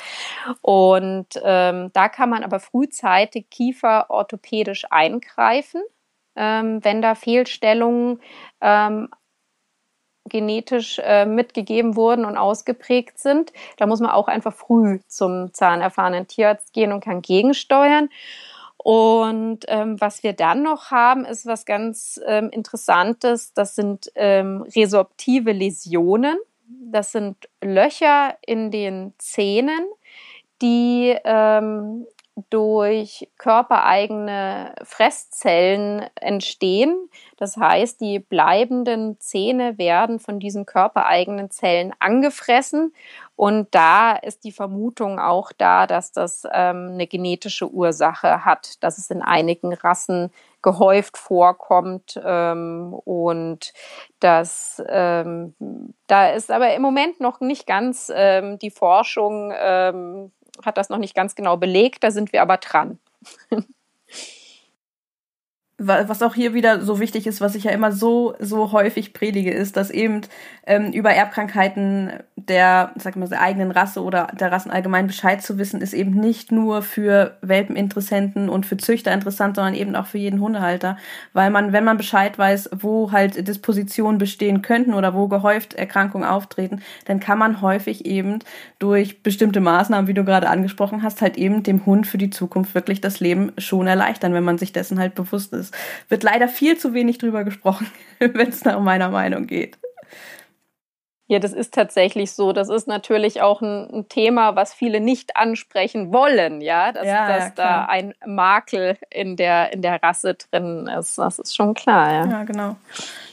[0.62, 5.82] Und ähm, da kann man aber frühzeitig Kiefer orthopädisch eingreifen
[6.36, 8.20] ähm, wenn da Fehlstellungen
[8.62, 9.10] ähm,
[10.28, 13.54] genetisch äh, mitgegeben wurden und ausgeprägt sind.
[13.78, 18.10] Da muss man auch einfach früh zum zahnerfahrenen Tierarzt gehen und kann gegensteuern.
[18.78, 23.54] Und ähm, was wir dann noch haben, ist was ganz ähm, Interessantes.
[23.54, 26.38] Das sind ähm, resorptive Läsionen.
[26.68, 29.88] Das sind Löcher in den Zähnen,
[30.62, 32.06] die ähm,
[32.50, 37.10] durch körpereigene Fresszellen entstehen.
[37.38, 42.94] Das heißt, die bleibenden Zähne werden von diesen körpereigenen Zellen angefressen.
[43.38, 48.98] Und da ist die Vermutung auch da, dass das ähm, eine genetische Ursache hat, dass
[48.98, 52.20] es in einigen Rassen gehäuft vorkommt.
[52.24, 53.74] Ähm, und
[54.20, 55.54] das, ähm,
[56.08, 60.32] da ist aber im Moment noch nicht ganz ähm, die Forschung ähm,
[60.64, 63.00] hat das noch nicht ganz genau belegt, da sind wir aber dran.
[65.78, 69.52] was auch hier wieder so wichtig ist, was ich ja immer so, so häufig predige,
[69.52, 70.22] ist, dass eben
[70.66, 75.58] ähm, über Erbkrankheiten der, sag mal, der eigenen Rasse oder der Rassen allgemein Bescheid zu
[75.58, 80.18] wissen, ist eben nicht nur für Welpeninteressenten und für Züchter interessant, sondern eben auch für
[80.18, 80.98] jeden Hundehalter.
[81.34, 86.28] Weil man, wenn man Bescheid weiß, wo halt Dispositionen bestehen könnten oder wo gehäuft Erkrankungen
[86.28, 88.40] auftreten, dann kann man häufig eben
[88.80, 92.76] durch bestimmte Maßnahmen, wie du gerade angesprochen hast, halt eben dem Hund für die Zukunft
[92.76, 95.65] wirklich das Leben schon erleichtern, wenn man sich dessen halt bewusst ist.
[96.10, 99.78] Wird leider viel zu wenig drüber gesprochen, wenn es nach meiner Meinung geht.
[101.28, 102.54] Ja, das ist tatsächlich so.
[102.54, 107.28] Das ist natürlich auch ein, ein Thema, was viele nicht ansprechen wollen, ja, dass, ja,
[107.28, 111.18] dass ja, da ein Makel in der, in der Rasse drin ist.
[111.18, 112.30] Das ist schon klar, ja.
[112.30, 112.76] Ja, genau.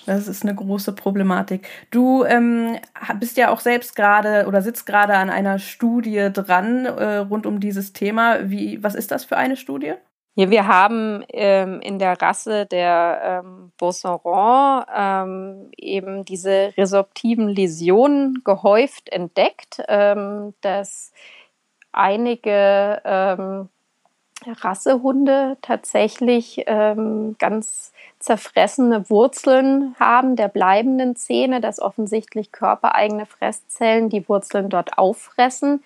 [0.06, 1.68] Das ist eine große Problematik.
[1.90, 2.78] Du ähm,
[3.20, 7.60] bist ja auch selbst gerade oder sitzt gerade an einer Studie dran äh, rund um
[7.60, 8.50] dieses Thema.
[8.50, 9.94] Wie, was ist das für eine Studie?
[10.34, 18.42] Ja, wir haben ähm, in der Rasse der ähm, Beauceron ähm, eben diese resorptiven Läsionen
[18.42, 21.12] gehäuft entdeckt, ähm, dass
[21.92, 23.68] einige ähm,
[24.46, 34.26] Rassehunde tatsächlich ähm, ganz zerfressene Wurzeln haben der bleibenden Zähne, dass offensichtlich körpereigene Fresszellen die
[34.28, 35.82] Wurzeln dort auffressen.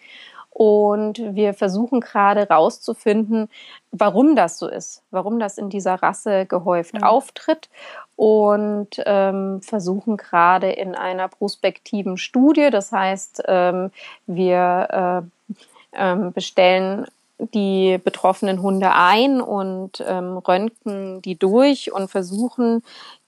[0.58, 3.50] Und wir versuchen gerade herauszufinden,
[3.92, 7.02] warum das so ist, warum das in dieser Rasse gehäuft mhm.
[7.02, 7.68] auftritt.
[8.16, 13.90] Und ähm, versuchen gerade in einer prospektiven Studie, das heißt, ähm,
[14.26, 15.54] wir äh,
[15.92, 17.04] ähm, bestellen
[17.38, 22.82] die betroffenen Hunde ein und ähm, röntgen die durch und versuchen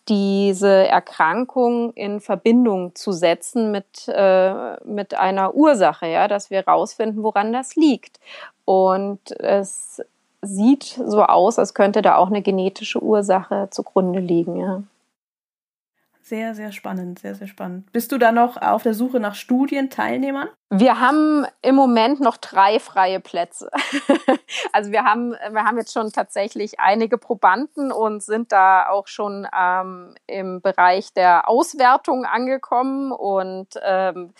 [0.08, 7.22] diese Erkrankung in Verbindung zu setzen mit, äh, mit einer Ursache, ja, dass wir herausfinden,
[7.22, 8.18] woran das liegt.
[8.64, 10.02] Und es
[10.40, 14.82] sieht so aus, als könnte da auch eine genetische Ursache zugrunde liegen, ja.
[16.28, 17.90] Sehr, sehr spannend, sehr, sehr spannend.
[17.90, 20.50] Bist du da noch auf der Suche nach Studienteilnehmern?
[20.68, 23.70] Wir haben im Moment noch drei freie Plätze.
[24.74, 29.48] also wir haben, wir haben jetzt schon tatsächlich einige Probanden und sind da auch schon
[29.58, 33.10] ähm, im Bereich der Auswertung angekommen.
[33.10, 34.34] Und ähm,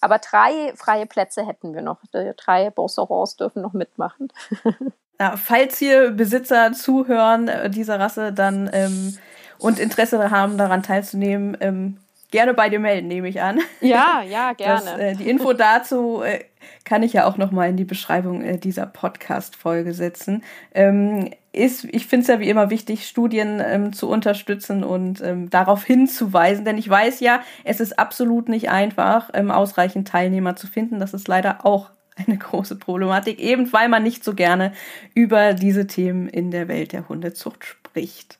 [0.00, 2.00] aber drei freie Plätze hätten wir noch.
[2.12, 4.32] Die drei Bosserons dürfen noch mitmachen.
[5.20, 9.16] ja, falls hier Besitzer zuhören äh, dieser Rasse, dann ähm,
[9.58, 11.98] und Interesse haben, daran teilzunehmen, ähm,
[12.30, 13.60] gerne bei dir melden, nehme ich an.
[13.80, 14.84] Ja, ja, gerne.
[14.84, 16.44] Das, äh, die Info dazu äh,
[16.84, 20.42] kann ich ja auch noch mal in die Beschreibung äh, dieser Podcast-Folge setzen.
[20.74, 25.50] Ähm, ist, ich finde es ja wie immer wichtig, Studien ähm, zu unterstützen und ähm,
[25.50, 30.66] darauf hinzuweisen, denn ich weiß ja, es ist absolut nicht einfach, ähm, ausreichend Teilnehmer zu
[30.66, 31.00] finden.
[31.00, 31.90] Das ist leider auch
[32.26, 34.72] eine große Problematik, eben weil man nicht so gerne
[35.14, 38.38] über diese Themen in der Welt der Hundezucht spricht.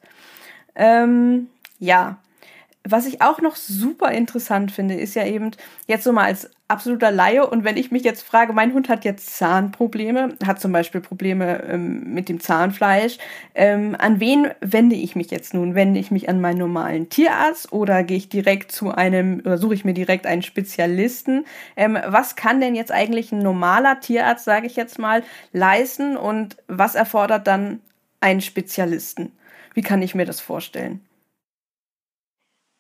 [0.79, 2.19] Ähm, ja,
[2.85, 5.51] was ich auch noch super interessant finde, ist ja eben
[5.87, 9.05] jetzt so mal als absoluter Laie und wenn ich mich jetzt frage, mein Hund hat
[9.05, 13.19] jetzt Zahnprobleme, hat zum Beispiel Probleme ähm, mit dem Zahnfleisch,
[13.55, 15.75] ähm, an wen wende ich mich jetzt nun?
[15.75, 19.75] Wende ich mich an meinen normalen Tierarzt oder gehe ich direkt zu einem oder suche
[19.75, 21.47] ich mir direkt einen Spezialisten?
[21.77, 26.57] Ähm, was kann denn jetzt eigentlich ein normaler Tierarzt, sage ich jetzt mal, leisten und
[26.69, 27.81] was erfordert dann
[28.21, 29.33] einen Spezialisten?
[29.79, 31.07] Wie kann ich mir das vorstellen?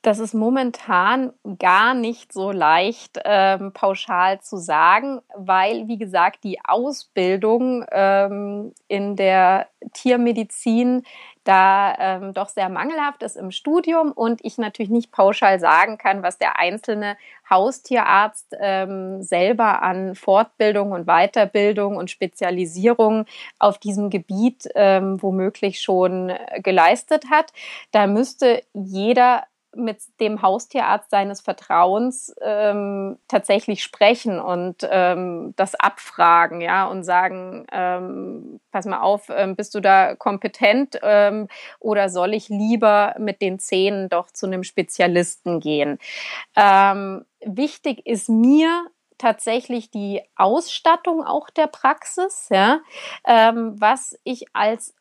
[0.02, 6.58] Das ist momentan gar nicht so leicht ähm, pauschal zu sagen, weil, wie gesagt, die
[6.64, 11.04] Ausbildung ähm, in der Tiermedizin
[11.48, 16.22] da ähm, doch sehr mangelhaft ist im Studium und ich natürlich nicht pauschal sagen kann,
[16.22, 17.16] was der einzelne
[17.48, 23.24] Haustierarzt ähm, selber an Fortbildung und Weiterbildung und Spezialisierung
[23.58, 27.54] auf diesem Gebiet ähm, womöglich schon geleistet hat.
[27.92, 29.44] Da müsste jeder
[29.78, 37.66] mit dem Haustierarzt seines Vertrauens ähm, tatsächlich sprechen und ähm, das abfragen, ja, und sagen,
[37.72, 41.48] ähm, pass mal auf, ähm, bist du da kompetent ähm,
[41.80, 45.98] oder soll ich lieber mit den Zähnen doch zu einem Spezialisten gehen?
[46.56, 48.86] Ähm, wichtig ist mir,
[49.18, 52.80] tatsächlich die Ausstattung auch der Praxis, ja,
[53.26, 54.94] ähm, was ich als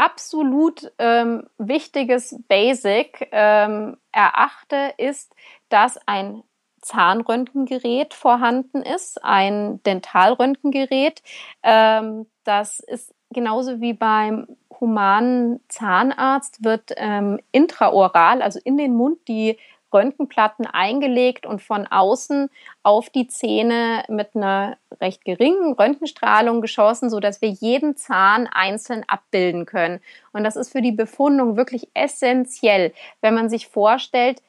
[0.00, 5.34] absolut ähm, wichtiges Basic ähm, erachte, ist,
[5.68, 6.42] dass ein
[6.80, 11.22] Zahnröntgengerät vorhanden ist, ein Dentalröntgengerät.
[11.62, 14.46] Ähm, das ist genauso wie beim
[14.80, 19.58] humanen Zahnarzt, wird ähm, intraoral, also in den Mund, die
[19.92, 22.50] Röntgenplatten eingelegt und von außen
[22.82, 29.04] auf die Zähne mit einer recht geringen Röntgenstrahlung geschossen, so dass wir jeden Zahn einzeln
[29.06, 30.00] abbilden können.
[30.32, 34.42] Und das ist für die Befundung wirklich essentiell, wenn man sich vorstellt,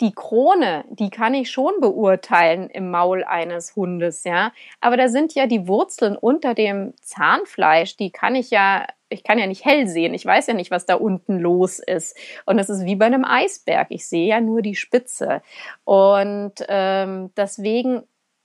[0.00, 4.52] die Krone, die kann ich schon beurteilen im Maul eines Hundes, ja.
[4.80, 9.38] Aber da sind ja die Wurzeln unter dem Zahnfleisch, die kann ich ja, ich kann
[9.38, 10.14] ja nicht hell sehen.
[10.14, 12.16] Ich weiß ja nicht, was da unten los ist.
[12.46, 13.88] Und das ist wie bei einem Eisberg.
[13.90, 15.42] Ich sehe ja nur die Spitze.
[15.84, 18.02] Und ähm, deswegen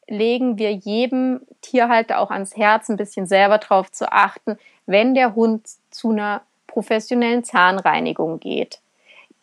[0.07, 5.35] legen wir jedem Tierhalter auch ans Herz, ein bisschen selber drauf zu achten, wenn der
[5.35, 8.82] Hund zu einer professionellen Zahnreinigung geht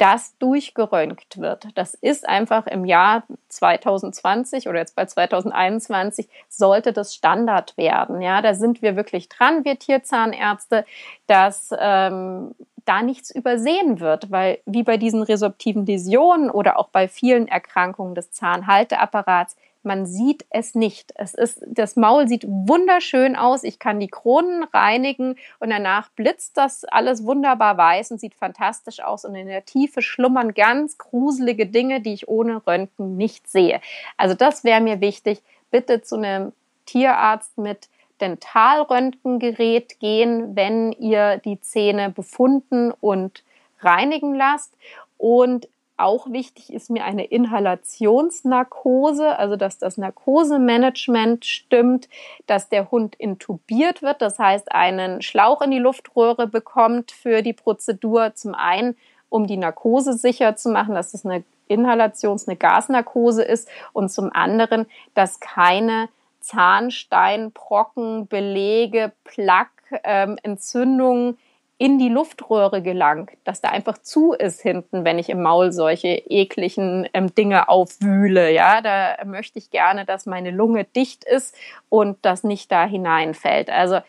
[0.00, 1.68] das durchgeröntgt wird.
[1.74, 8.22] Das ist einfach im Jahr 2020 oder jetzt bei 2021 sollte das Standard werden.
[8.22, 10.86] Ja, da sind wir wirklich dran, wir Tierzahnärzte,
[11.26, 12.54] dass ähm,
[12.86, 18.14] da nichts übersehen wird, weil wie bei diesen resorptiven Läsionen oder auch bei vielen Erkrankungen
[18.14, 21.12] des Zahnhalteapparats man sieht es nicht.
[21.14, 23.64] Es ist, das Maul sieht wunderschön aus.
[23.64, 29.00] Ich kann die Kronen reinigen und danach blitzt das alles wunderbar weiß und sieht fantastisch
[29.00, 29.24] aus.
[29.24, 33.80] Und in der Tiefe schlummern ganz gruselige Dinge, die ich ohne Röntgen nicht sehe.
[34.16, 35.42] Also das wäre mir wichtig.
[35.70, 36.52] Bitte zu einem
[36.84, 37.88] Tierarzt mit
[38.20, 43.44] Dentalröntgengerät gehen, wenn ihr die Zähne befunden und
[43.80, 44.76] reinigen lasst.
[45.16, 45.68] Und
[46.01, 52.09] auch wichtig ist mir eine Inhalationsnarkose, also dass das Narkosemanagement stimmt,
[52.46, 57.53] dass der Hund intubiert wird, das heißt einen Schlauch in die Luftröhre bekommt für die
[57.53, 58.34] Prozedur.
[58.34, 58.96] Zum einen,
[59.28, 64.32] um die Narkose sicher zu machen, dass es eine Inhalations-, eine Gasnarkose ist und zum
[64.32, 66.09] anderen, dass keine
[66.40, 71.38] Zahnsteinbrocken, Belege, Plaque, ähm, Entzündungen
[71.81, 76.09] in die Luftröhre gelangt, dass da einfach zu ist hinten, wenn ich im Maul solche
[76.09, 78.53] ekligen ähm, Dinge aufwühle.
[78.53, 81.57] Ja, da möchte ich gerne, dass meine Lunge dicht ist
[81.89, 83.70] und das nicht da hineinfällt.
[83.70, 84.01] Also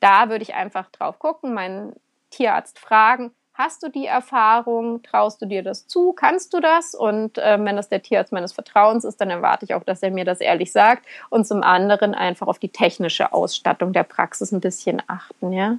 [0.00, 1.92] da würde ich einfach drauf gucken, meinen
[2.30, 6.92] Tierarzt fragen, hast du die Erfahrung, traust du dir das zu, kannst du das?
[6.96, 10.10] Und äh, wenn das der Tierarzt meines Vertrauens ist, dann erwarte ich auch, dass er
[10.10, 11.06] mir das ehrlich sagt.
[11.30, 15.78] Und zum anderen einfach auf die technische Ausstattung der Praxis ein bisschen achten, ja.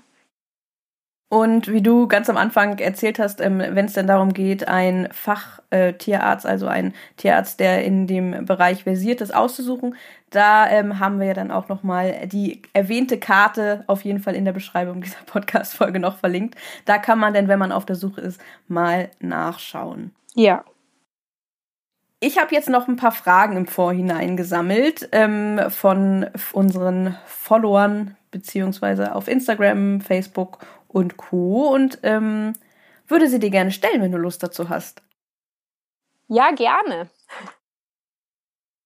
[1.30, 5.10] Und wie du ganz am Anfang erzählt hast, ähm, wenn es denn darum geht, ein
[5.12, 9.96] Fachtierarzt, äh, also ein Tierarzt, der in dem Bereich versiert ist, auszusuchen,
[10.30, 14.46] da ähm, haben wir ja dann auch nochmal die erwähnte Karte auf jeden Fall in
[14.46, 16.56] der Beschreibung dieser Podcast-Folge noch verlinkt.
[16.86, 20.12] Da kann man denn, wenn man auf der Suche ist, mal nachschauen.
[20.34, 20.64] Ja.
[22.20, 29.14] Ich habe jetzt noch ein paar Fragen im Vorhinein gesammelt ähm, von unseren Followern, beziehungsweise
[29.14, 31.68] auf Instagram, Facebook und Co.
[31.68, 32.54] Und ähm,
[33.08, 35.04] würde sie dir gerne stellen, wenn du Lust dazu hast.
[36.28, 37.08] Ja, gerne.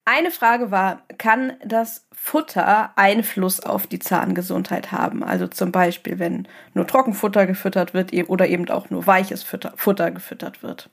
[0.03, 5.23] Eine Frage war, kann das Futter Einfluss auf die Zahngesundheit haben?
[5.23, 9.73] Also zum Beispiel, wenn nur Trockenfutter gefüttert wird e-, oder eben auch nur weiches Futter,
[9.77, 10.89] Futter gefüttert wird.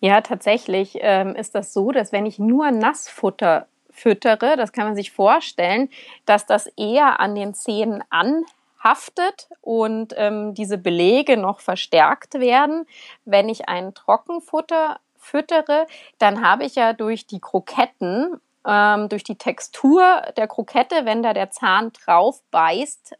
[0.00, 4.94] Ja, tatsächlich ähm, ist das so, dass wenn ich nur Nassfutter füttere, das kann man
[4.94, 5.90] sich vorstellen,
[6.24, 8.44] dass das eher an den Zähnen an
[8.82, 12.86] haftet und ähm, diese Belege noch verstärkt werden.
[13.24, 15.86] Wenn ich ein Trockenfutter füttere,
[16.18, 21.32] dann habe ich ja durch die Kroketten, ähm, durch die Textur der Krokette, wenn da
[21.34, 23.16] der Zahn drauf beißt,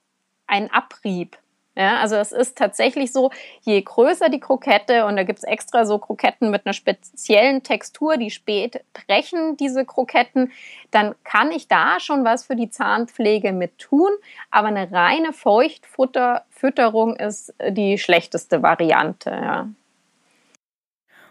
[0.46, 1.36] einen Abrieb.
[1.78, 5.86] Ja, also es ist tatsächlich so, je größer die Krokette, und da gibt es extra
[5.86, 10.50] so Kroketten mit einer speziellen Textur, die spät brechen, diese Kroketten,
[10.90, 14.10] dann kann ich da schon was für die Zahnpflege mit tun.
[14.50, 19.30] Aber eine reine Feuchtfutterung ist die schlechteste Variante.
[19.30, 19.68] Ja.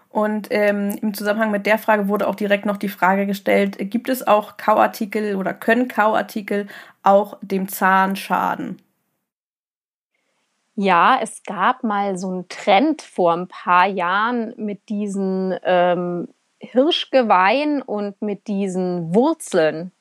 [0.07, 4.07] Und ähm, im Zusammenhang mit der Frage wurde auch direkt noch die Frage gestellt, gibt
[4.07, 6.67] es auch Kauartikel oder können Kauartikel
[7.03, 8.81] auch dem Zahn schaden?
[10.79, 16.27] Ja, es gab mal so einen Trend vor ein paar Jahren mit diesen ähm,
[16.59, 19.91] Hirschgeweihen und mit diesen Wurzeln.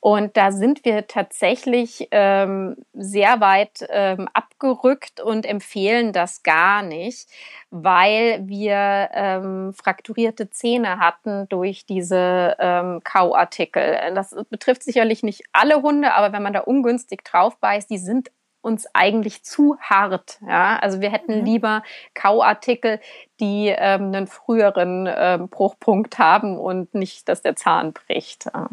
[0.00, 7.28] Und da sind wir tatsächlich ähm, sehr weit ähm, abgerückt und empfehlen das gar nicht,
[7.70, 13.98] weil wir ähm, frakturierte Zähne hatten durch diese ähm, Kauartikel.
[14.14, 18.30] Das betrifft sicherlich nicht alle Hunde, aber wenn man da ungünstig drauf beißt, die sind
[18.64, 20.38] uns eigentlich zu hart.
[20.46, 20.78] Ja?
[20.78, 21.44] Also wir hätten mhm.
[21.44, 21.82] lieber
[22.14, 23.00] Kauartikel,
[23.40, 28.46] die ähm, einen früheren ähm, Bruchpunkt haben und nicht, dass der Zahn bricht.
[28.46, 28.68] Ja.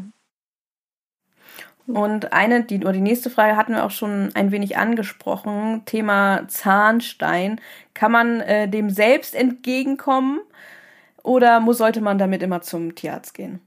[1.88, 5.84] Und eine, die, oder die nächste Frage hatten wir auch schon ein wenig angesprochen.
[5.86, 7.60] Thema Zahnstein.
[7.94, 10.40] Kann man äh, dem selbst entgegenkommen
[11.24, 13.62] oder muss, sollte man damit immer zum Tierarzt gehen?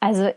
[0.00, 0.32] Also,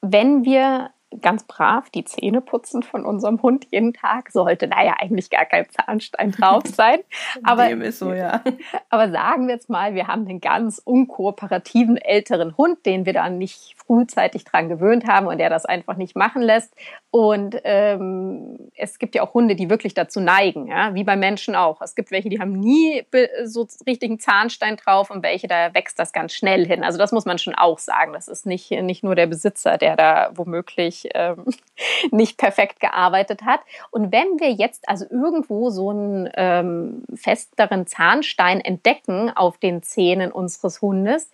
[0.00, 4.30] wenn wir ganz brav die Zähne putzen von unserem Hund jeden Tag.
[4.30, 7.00] Sollte da ja eigentlich gar kein Zahnstein drauf sein.
[7.42, 8.42] aber, Dem ist so, ja.
[8.88, 13.38] aber sagen wir jetzt mal, wir haben einen ganz unkooperativen älteren Hund, den wir dann
[13.38, 16.74] nicht frühzeitig dran gewöhnt haben und der das einfach nicht machen lässt.
[17.10, 21.54] Und ähm, es gibt ja auch Hunde, die wirklich dazu neigen, ja, wie bei Menschen
[21.54, 21.82] auch.
[21.82, 23.04] Es gibt welche, die haben nie
[23.44, 26.82] so richtigen Zahnstein drauf und welche, da wächst das ganz schnell hin.
[26.82, 28.12] Also das muss man schon auch sagen.
[28.14, 31.44] Das ist nicht, nicht nur der Besitzer, der da womöglich ähm,
[32.10, 33.60] nicht perfekt gearbeitet hat.
[33.90, 40.32] Und wenn wir jetzt also irgendwo so einen ähm, festeren Zahnstein entdecken auf den Zähnen
[40.32, 41.30] unseres Hundes,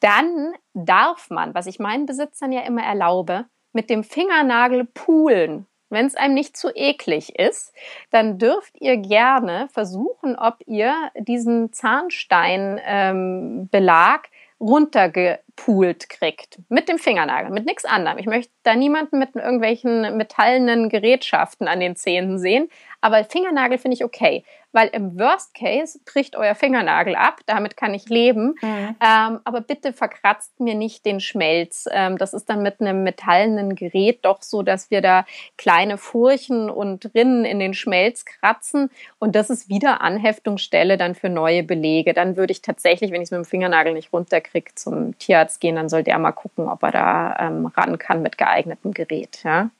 [0.00, 5.66] dann darf man, was ich meinen Besitzern ja immer erlaube, mit dem Fingernagel poolen.
[5.90, 7.74] Wenn es einem nicht zu eklig ist,
[8.10, 14.30] dann dürft ihr gerne versuchen, ob ihr diesen Zahnsteinbelag ähm,
[14.60, 16.58] runtergepoolt kriegt.
[16.68, 18.18] Mit dem Fingernagel, mit nichts anderem.
[18.18, 22.68] Ich möchte da niemanden mit irgendwelchen metallenen Gerätschaften an den Zähnen sehen.
[23.00, 27.94] Aber Fingernagel finde ich okay, weil im Worst Case bricht euer Fingernagel ab, damit kann
[27.94, 28.54] ich leben.
[28.60, 28.96] Mhm.
[29.00, 31.86] Ähm, aber bitte verkratzt mir nicht den Schmelz.
[31.90, 35.24] Ähm, das ist dann mit einem metallenen Gerät doch so, dass wir da
[35.56, 38.90] kleine Furchen und Rinnen in den Schmelz kratzen.
[39.18, 42.12] Und das ist wieder Anheftungsstelle dann für neue Belege.
[42.12, 45.76] Dann würde ich tatsächlich, wenn ich es mit dem Fingernagel nicht runterkriege, zum Tierarzt gehen.
[45.76, 49.40] Dann soll der mal gucken, ob er da ähm, ran kann mit geeignetem Gerät.
[49.44, 49.70] Ja?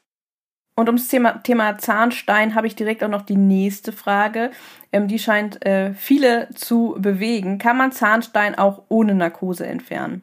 [0.79, 4.53] Und ums Thema, Thema Zahnstein habe ich direkt auch noch die nächste Frage.
[4.93, 7.59] Ähm, die scheint äh, viele zu bewegen.
[7.59, 10.23] Kann man Zahnstein auch ohne Narkose entfernen?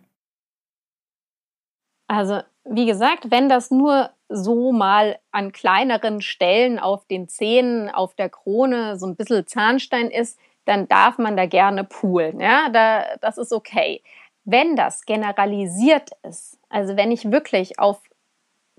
[2.07, 8.15] Also, wie gesagt, wenn das nur so mal an kleineren Stellen auf den Zähnen, auf
[8.15, 12.39] der Krone so ein bisschen Zahnstein ist, dann darf man da gerne poolen.
[12.39, 14.01] Ja, da, das ist okay.
[14.45, 17.99] Wenn das generalisiert ist, also wenn ich wirklich auf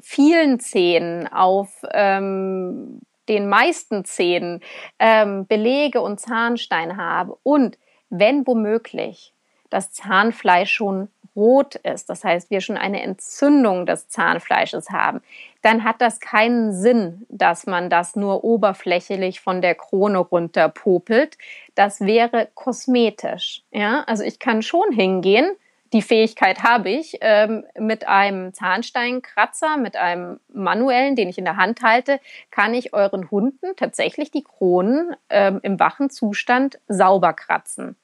[0.00, 4.60] vielen Zähnen, auf ähm, den meisten Zähnen
[4.98, 7.78] ähm, Belege und Zahnstein habe und
[8.08, 9.32] wenn womöglich
[9.70, 15.20] das Zahnfleisch schon rot ist, das heißt, wir schon eine Entzündung des Zahnfleisches haben,
[15.60, 21.36] dann hat das keinen Sinn, dass man das nur oberflächlich von der Krone runter popelt.
[21.74, 23.62] Das wäre kosmetisch.
[23.70, 25.50] Ja, also ich kann schon hingehen,
[25.92, 31.56] die Fähigkeit habe ich, ähm, mit einem Zahnsteinkratzer, mit einem manuellen, den ich in der
[31.56, 32.20] Hand halte,
[32.50, 37.96] kann ich euren Hunden tatsächlich die Kronen ähm, im wachen Zustand sauber kratzen.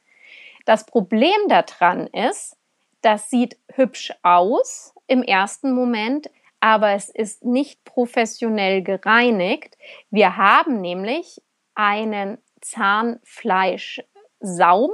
[0.64, 2.56] Das Problem daran ist,
[3.00, 6.30] das sieht hübsch aus im ersten Moment,
[6.60, 9.76] aber es ist nicht professionell gereinigt.
[10.10, 11.42] Wir haben nämlich
[11.74, 14.92] einen Zahnfleischsaum,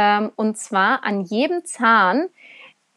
[0.00, 2.30] ähm, und zwar an jedem Zahn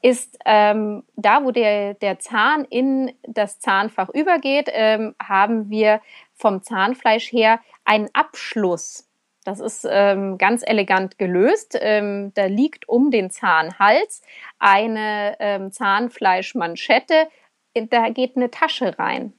[0.01, 6.01] ist ähm, da, wo der, der Zahn in das Zahnfach übergeht, ähm, haben wir
[6.33, 9.09] vom Zahnfleisch her einen Abschluss.
[9.43, 11.77] Das ist ähm, ganz elegant gelöst.
[11.79, 14.21] Ähm, da liegt um den Zahnhals
[14.59, 17.27] eine ähm, Zahnfleischmanschette.
[17.73, 19.33] Da geht eine Tasche rein.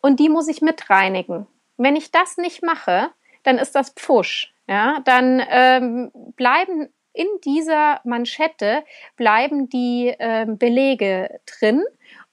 [0.00, 1.46] Und die muss ich mit reinigen.
[1.76, 3.10] Wenn ich das nicht mache,
[3.42, 4.52] dann ist das Pfusch.
[4.68, 8.84] Ja, dann ähm, bleiben in dieser Manschette
[9.16, 11.84] bleiben die äh, Belege drin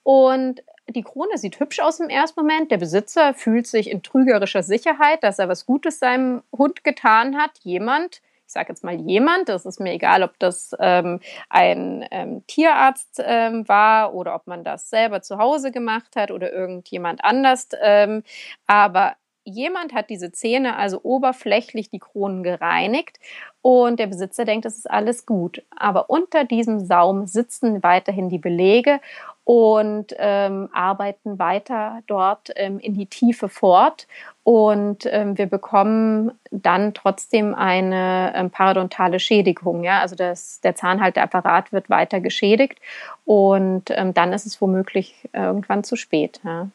[0.03, 2.71] und die Krone sieht hübsch aus im ersten Moment.
[2.71, 7.51] Der Besitzer fühlt sich in trügerischer Sicherheit, dass er was Gutes seinem Hund getan hat.
[7.61, 11.19] Jemand, ich sage jetzt mal jemand, das ist mir egal, ob das ähm,
[11.49, 16.51] ein ähm, Tierarzt ähm, war oder ob man das selber zu Hause gemacht hat oder
[16.51, 17.69] irgendjemand anders.
[17.79, 18.23] Ähm,
[18.65, 19.15] aber
[19.49, 23.19] jemand hat diese Zähne also oberflächlich die Kronen gereinigt
[23.61, 25.63] und der Besitzer denkt, es ist alles gut.
[25.75, 28.99] Aber unter diesem Saum sitzen weiterhin die Belege
[29.43, 34.07] und ähm, arbeiten weiter dort ähm, in die Tiefe fort.
[34.43, 39.83] Und ähm, wir bekommen dann trotzdem eine ähm, parodontale Schädigung.
[39.83, 40.01] Ja?
[40.01, 42.79] Also das, der Zahnhalteapparat wird weiter geschädigt
[43.25, 46.39] und ähm, dann ist es womöglich irgendwann zu spät.
[46.43, 46.69] Ja?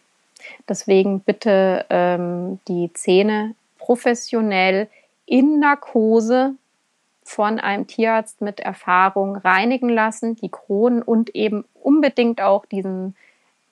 [0.69, 4.89] Deswegen bitte ähm, die Zähne professionell
[5.27, 6.55] in Narkose
[7.23, 13.17] von einem Tierarzt mit Erfahrung reinigen lassen, die Kronen und eben unbedingt auch diesen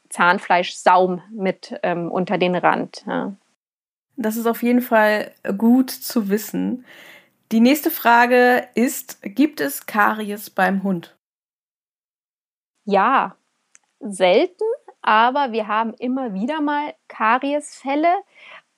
[0.09, 3.05] Zahnfleischsaum mit ähm, unter den Rand.
[3.07, 3.35] Ja.
[4.17, 6.85] Das ist auf jeden Fall gut zu wissen.
[7.51, 11.17] Die nächste Frage ist, gibt es Karies beim Hund?
[12.85, 13.37] Ja,
[14.01, 14.65] selten,
[15.03, 18.13] aber wir haben immer wieder mal Kariesfälle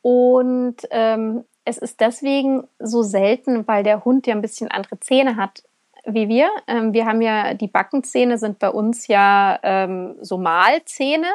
[0.03, 5.37] und ähm, es ist deswegen so selten, weil der Hund ja ein bisschen andere Zähne
[5.37, 5.63] hat
[6.07, 6.51] wie wir.
[6.67, 11.29] Ähm, wir haben ja, die Backenzähne sind bei uns ja ähm, so Mahlzähne.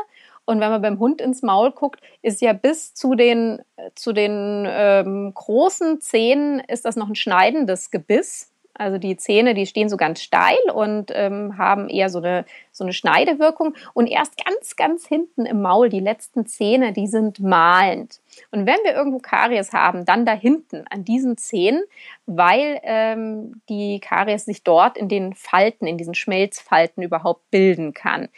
[0.46, 3.62] Und wenn man beim Hund ins Maul guckt, ist ja bis zu den,
[3.94, 8.49] zu den ähm, großen Zähnen ist das noch ein schneidendes Gebiss.
[8.80, 12.86] Also die Zähne, die stehen so ganz steil und ähm, haben eher so eine, so
[12.86, 13.76] eine Schneidewirkung.
[13.94, 18.22] Und erst ganz, ganz hinten im Maul, die letzten Zähne, die sind malend.
[18.52, 21.84] Und wenn wir irgendwo Karies haben, dann da hinten an diesen Zähnen,
[22.26, 28.30] weil ähm, die Karies sich dort in den Falten, in diesen Schmelzfalten überhaupt bilden kann.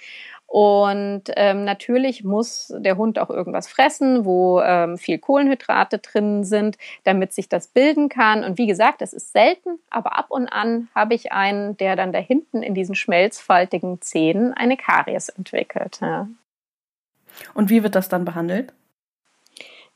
[0.51, 6.77] Und ähm, natürlich muss der Hund auch irgendwas fressen, wo ähm, viel Kohlenhydrate drin sind,
[7.05, 8.43] damit sich das bilden kann.
[8.43, 12.11] Und wie gesagt, das ist selten, aber ab und an habe ich einen, der dann
[12.11, 15.99] da hinten in diesen schmelzfaltigen Zähnen eine Karies entwickelt.
[16.01, 16.27] Ja.
[17.53, 18.73] Und wie wird das dann behandelt?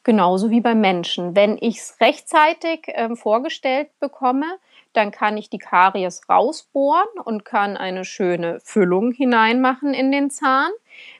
[0.06, 1.36] Genauso wie beim Menschen.
[1.36, 4.46] Wenn ich es rechtzeitig ähm, vorgestellt bekomme,
[4.98, 10.72] dann kann ich die Karies rausbohren und kann eine schöne Füllung hineinmachen in den Zahn.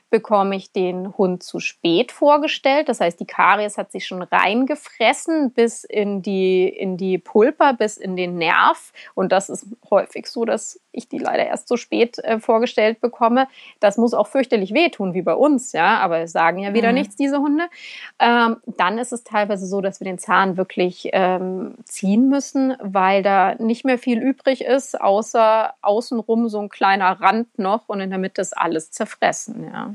[0.08, 2.88] bekomme ich den Hund zu spät vorgestellt.
[2.88, 7.96] Das heißt, die Karies hat sich schon reingefressen bis in die, in die Pulpa, bis
[7.96, 8.92] in den Nerv.
[9.14, 13.48] Und das ist häufig so, dass ich die leider erst so spät äh, vorgestellt bekomme.
[13.80, 15.98] Das muss auch fürchterlich wehtun, wie bei uns, ja.
[15.98, 16.94] Aber es sagen ja wieder mhm.
[16.94, 17.64] nichts, diese Hunde.
[18.18, 23.22] Ähm, dann ist es teilweise so, dass wir den Zahn wirklich ähm, ziehen müssen, weil
[23.22, 28.10] da nicht mehr viel übrig ist, außer außenrum so ein kleiner Rand noch und in
[28.10, 29.94] der Mitte ist alles zerfressen, ja.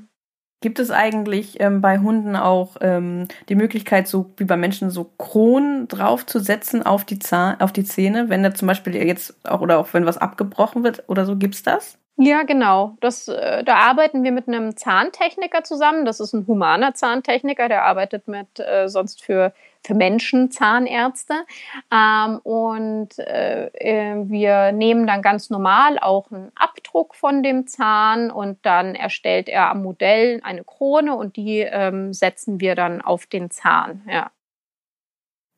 [0.62, 5.10] Gibt es eigentlich ähm, bei Hunden auch ähm, die Möglichkeit, so wie bei Menschen, so
[5.18, 9.80] Kronen draufzusetzen auf die, Zahn, auf die Zähne, wenn da zum Beispiel jetzt auch oder
[9.80, 11.98] auch wenn was abgebrochen wird oder so, gibt's das?
[12.18, 12.96] Ja, genau.
[13.02, 16.06] Das, äh, da arbeiten wir mit einem Zahntechniker zusammen.
[16.06, 19.54] Das ist ein humaner Zahntechniker, der arbeitet mit äh, sonst für,
[19.84, 21.34] für Menschen Zahnärzte.
[21.92, 28.32] Ähm, und äh, äh, wir nehmen dann ganz normal auch einen Abdruck von dem Zahn
[28.32, 33.26] und dann erstellt er am Modell eine Krone und die ähm, setzen wir dann auf
[33.26, 34.04] den Zahn.
[34.08, 34.32] Ja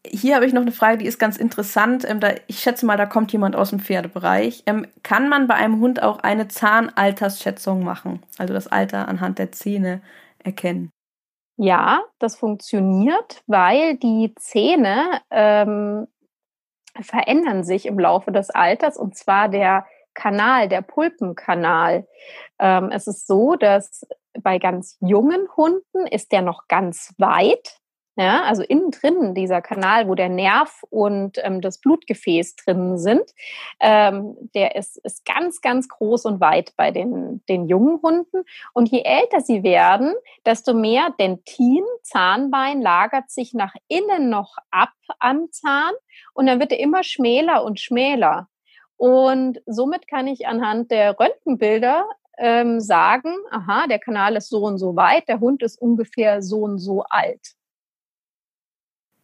[0.06, 2.06] hier habe ich noch eine Frage, die ist ganz interessant.
[2.08, 4.64] Ähm, da, ich schätze mal, da kommt jemand aus dem Pferdebereich.
[4.66, 8.22] Ähm, kann man bei einem Hund auch eine Zahnaltersschätzung machen?
[8.38, 10.02] Also das Alter anhand der Zähne
[10.40, 10.90] erkennen?
[11.58, 16.08] Ja, das funktioniert, weil die Zähne ähm,
[17.00, 22.08] verändern sich im Laufe des Alters und zwar der Kanal, der Pulpenkanal.
[22.60, 24.06] Ähm, es ist so, dass
[24.40, 27.80] bei ganz jungen Hunden ist der noch ganz weit
[28.16, 33.24] ja, also innen drin, dieser Kanal, wo der Nerv und ähm, das Blutgefäß drin sind,
[33.80, 38.44] ähm, der ist, ist ganz, ganz groß und weit bei den, den jungen Hunden.
[38.74, 40.14] Und je älter sie werden,
[40.46, 45.94] desto mehr Dentin, Zahnbein, lagert sich nach innen noch ab am Zahn
[46.34, 48.48] und dann wird er immer schmäler und schmäler.
[48.96, 52.06] Und somit kann ich anhand der Röntgenbilder
[52.38, 56.60] ähm, sagen, aha, der Kanal ist so und so weit, der Hund ist ungefähr so
[56.60, 57.56] und so alt.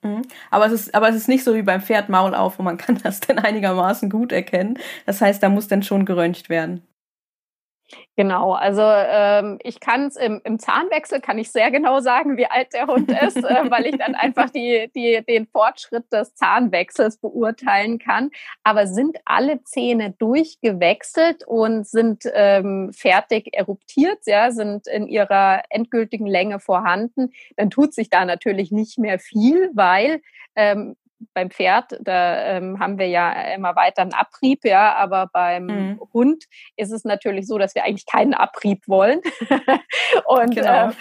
[0.03, 0.21] Mhm.
[0.49, 2.77] Aber es ist, aber es ist nicht so wie beim Pferd Maul auf, wo man
[2.79, 4.77] kann das dann einigermaßen gut erkennen.
[5.05, 6.88] Das heißt, da muss dann schon geröntgt werden.
[8.15, 12.45] Genau, also ähm, ich kann es im, im, Zahnwechsel kann ich sehr genau sagen, wie
[12.45, 17.17] alt der Hund ist, äh, weil ich dann einfach die, die, den Fortschritt des Zahnwechsels
[17.17, 18.29] beurteilen kann.
[18.63, 26.27] Aber sind alle Zähne durchgewechselt und sind ähm, fertig eruptiert, ja, sind in ihrer endgültigen
[26.27, 30.21] Länge vorhanden, dann tut sich da natürlich nicht mehr viel, weil
[30.55, 30.95] ähm,
[31.33, 36.01] beim Pferd, da ähm, haben wir ja immer weiter einen Abrieb, ja, aber beim mhm.
[36.13, 36.45] Hund
[36.75, 39.21] ist es natürlich so, dass wir eigentlich keinen Abrieb wollen.
[40.25, 40.91] und genau.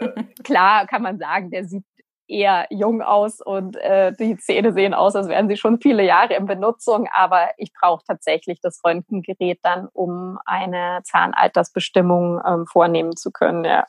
[0.00, 1.84] äh, klar kann man sagen, der sieht
[2.28, 6.34] eher jung aus und äh, die Zähne sehen aus, als wären sie schon viele Jahre
[6.34, 13.30] in Benutzung, aber ich brauche tatsächlich das Röntgengerät dann, um eine Zahnaltersbestimmung ähm, vornehmen zu
[13.30, 13.64] können.
[13.64, 13.86] Ja.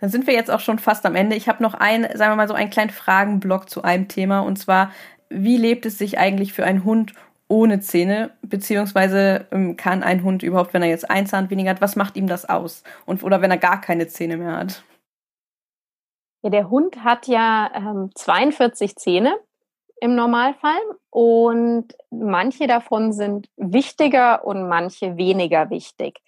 [0.00, 1.36] Dann sind wir jetzt auch schon fast am Ende.
[1.36, 4.56] Ich habe noch einen, sagen wir mal so einen kleinen Fragenblock zu einem Thema und
[4.56, 4.90] zwar,
[5.30, 7.14] wie lebt es sich eigentlich für einen Hund
[7.48, 11.80] ohne Zähne, beziehungsweise ähm, kann ein Hund überhaupt, wenn er jetzt ein Zahn weniger hat,
[11.80, 12.82] was macht ihm das aus?
[13.06, 14.82] Und, oder wenn er gar keine Zähne mehr hat?
[16.42, 19.34] Ja, der Hund hat ja ähm, 42 Zähne
[20.00, 20.80] im Normalfall
[21.10, 26.20] und manche davon sind wichtiger und manche weniger wichtig.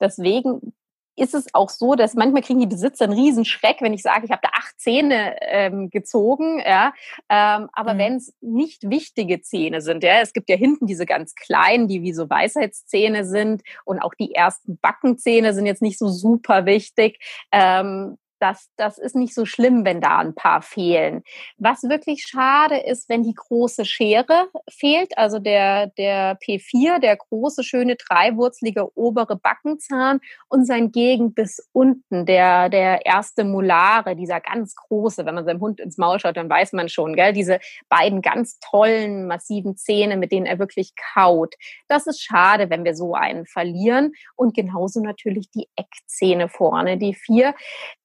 [0.00, 0.72] Deswegen
[1.20, 4.30] ist es auch so, dass manchmal kriegen die Besitzer einen Riesenschreck, wenn ich sage, ich
[4.30, 6.92] habe da acht Zähne ähm, gezogen, ja.
[7.28, 7.98] Ähm, aber mhm.
[7.98, 12.02] wenn es nicht wichtige Zähne sind, ja, es gibt ja hinten diese ganz kleinen, die
[12.02, 17.20] wie so Weisheitszähne sind und auch die ersten Backenzähne sind jetzt nicht so super wichtig.
[17.52, 21.22] Ähm, das, das ist nicht so schlimm, wenn da ein paar fehlen.
[21.58, 27.62] Was wirklich schade ist, wenn die große Schere fehlt, also der, der P4, der große,
[27.62, 34.74] schöne, dreiwurzelige obere Backenzahn und sein Gegen bis unten, der, der erste Molare, dieser ganz
[34.74, 38.22] große, wenn man seinem Hund ins Maul schaut, dann weiß man schon, gell, diese beiden
[38.22, 41.54] ganz tollen, massiven Zähne, mit denen er wirklich kaut.
[41.88, 44.12] Das ist schade, wenn wir so einen verlieren.
[44.34, 47.54] Und genauso natürlich die Eckzähne vorne, die vier.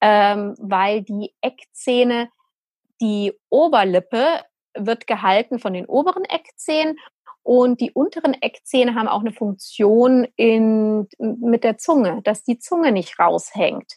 [0.02, 2.30] Äh, ähm, weil die Eckzähne,
[3.02, 4.42] die Oberlippe
[4.78, 6.98] wird gehalten von den oberen Eckzähnen
[7.44, 12.92] und die unteren Eckzähne haben auch eine Funktion in, mit der Zunge, dass die Zunge
[12.92, 13.94] nicht raushängt.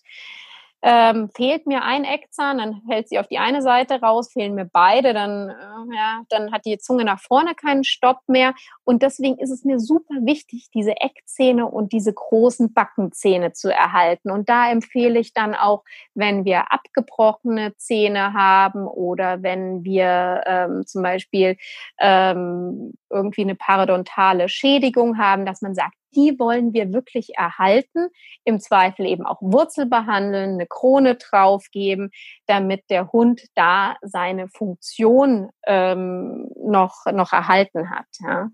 [0.80, 4.64] Ähm, fehlt mir ein Eckzahn, dann hält sie auf die eine Seite raus, fehlen mir
[4.64, 8.54] beide, dann, äh, ja, dann hat die Zunge nach vorne keinen Stopp mehr.
[8.84, 14.30] Und deswegen ist es mir super wichtig, diese Eckzähne und diese großen Backenzähne zu erhalten.
[14.30, 15.82] Und da empfehle ich dann auch,
[16.14, 21.56] wenn wir abgebrochene Zähne haben oder wenn wir ähm, zum Beispiel
[21.98, 28.08] ähm, irgendwie eine parodontale Schädigung haben, dass man sagt, die wollen wir wirklich erhalten,
[28.44, 32.10] im Zweifel eben auch Wurzel behandeln, eine Krone draufgeben,
[32.46, 38.06] damit der Hund da seine Funktion ähm, noch, noch erhalten hat.
[38.20, 38.50] Ja.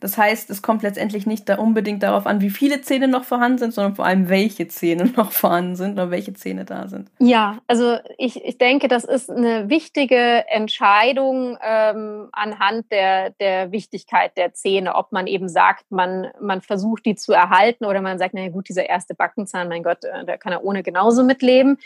[0.00, 3.58] Das heißt, es kommt letztendlich nicht da unbedingt darauf an, wie viele Zähne noch vorhanden
[3.58, 7.10] sind, sondern vor allem, welche Zähne noch vorhanden sind oder welche Zähne da sind.
[7.18, 14.36] Ja, also ich, ich denke, das ist eine wichtige Entscheidung ähm, anhand der, der Wichtigkeit
[14.36, 18.34] der Zähne, ob man eben sagt, man, man versucht, die zu erhalten oder man sagt,
[18.34, 21.78] naja gut, dieser erste Backenzahn, mein Gott, äh, der kann er ohne genauso mitleben.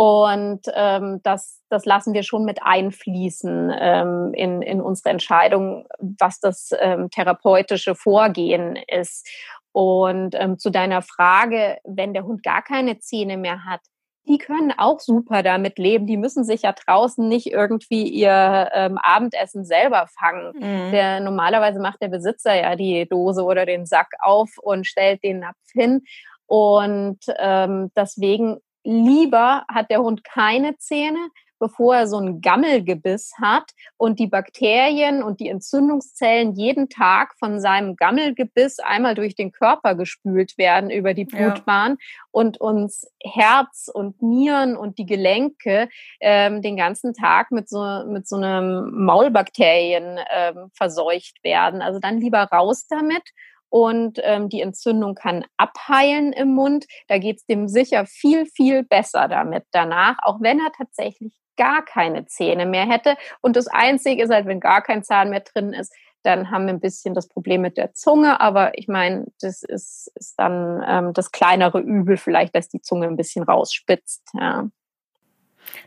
[0.00, 6.40] Und ähm, das, das lassen wir schon mit einfließen ähm, in, in unsere Entscheidung, was
[6.40, 9.28] das ähm, therapeutische Vorgehen ist.
[9.72, 13.82] Und ähm, zu deiner Frage, wenn der Hund gar keine Zähne mehr hat,
[14.26, 16.06] die können auch super damit leben.
[16.06, 20.54] Die müssen sich ja draußen nicht irgendwie ihr ähm, Abendessen selber fangen.
[20.54, 20.92] Mhm.
[20.92, 25.40] Der, normalerweise macht der Besitzer ja die Dose oder den Sack auf und stellt den
[25.40, 26.04] Napf hin.
[26.46, 33.70] Und ähm, deswegen lieber hat der Hund keine Zähne, bevor er so ein Gammelgebiss hat
[33.98, 39.94] und die Bakterien und die Entzündungszellen jeden Tag von seinem Gammelgebiss einmal durch den Körper
[39.94, 41.96] gespült werden über die Blutbahn ja.
[42.32, 48.26] und uns Herz und Nieren und die Gelenke ähm, den ganzen Tag mit so, mit
[48.26, 51.82] so einem Maulbakterien ähm, verseucht werden.
[51.82, 53.22] Also dann lieber raus damit
[53.70, 56.86] und ähm, die Entzündung kann abheilen im Mund.
[57.08, 61.84] Da geht es dem sicher viel, viel besser damit danach, auch wenn er tatsächlich gar
[61.84, 63.16] keine Zähne mehr hätte.
[63.40, 66.74] Und das Einzige ist halt, wenn gar kein Zahn mehr drin ist, dann haben wir
[66.74, 68.40] ein bisschen das Problem mit der Zunge.
[68.40, 73.06] Aber ich meine, das ist, ist dann ähm, das kleinere Übel vielleicht, dass die Zunge
[73.06, 74.22] ein bisschen rausspitzt.
[74.34, 74.68] Ja.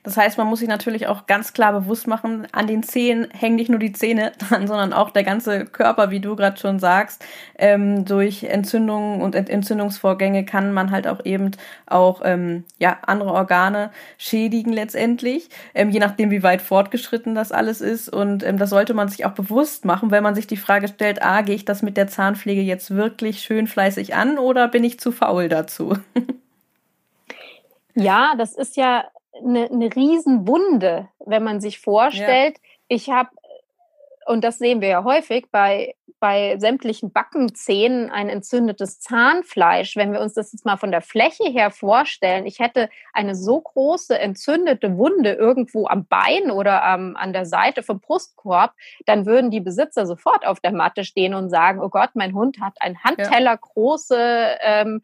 [0.03, 3.55] Das heißt, man muss sich natürlich auch ganz klar bewusst machen, an den Zähnen hängen
[3.55, 7.25] nicht nur die Zähne dran, sondern auch der ganze Körper, wie du gerade schon sagst.
[7.57, 11.51] Ähm, durch Entzündungen und Entzündungsvorgänge kann man halt auch eben
[11.85, 17.81] auch ähm, ja, andere Organe schädigen letztendlich, ähm, je nachdem, wie weit fortgeschritten das alles
[17.81, 18.09] ist.
[18.09, 21.21] Und ähm, das sollte man sich auch bewusst machen, wenn man sich die Frage stellt,
[21.21, 24.99] ah, gehe ich das mit der Zahnpflege jetzt wirklich schön fleißig an oder bin ich
[24.99, 25.97] zu faul dazu?
[27.95, 29.05] Ja, das ist ja
[29.41, 32.63] eine, eine Riesenwunde, wenn man sich vorstellt, ja.
[32.87, 33.29] ich habe,
[34.25, 39.97] und das sehen wir ja häufig bei, bei sämtlichen Backenzähnen, ein entzündetes Zahnfleisch.
[39.97, 43.59] Wenn wir uns das jetzt mal von der Fläche her vorstellen, ich hätte eine so
[43.59, 48.71] große entzündete Wunde irgendwo am Bein oder am, an der Seite vom Brustkorb,
[49.05, 52.61] dann würden die Besitzer sofort auf der Matte stehen und sagen, oh Gott, mein Hund
[52.61, 55.01] hat ein Handteller große ähm,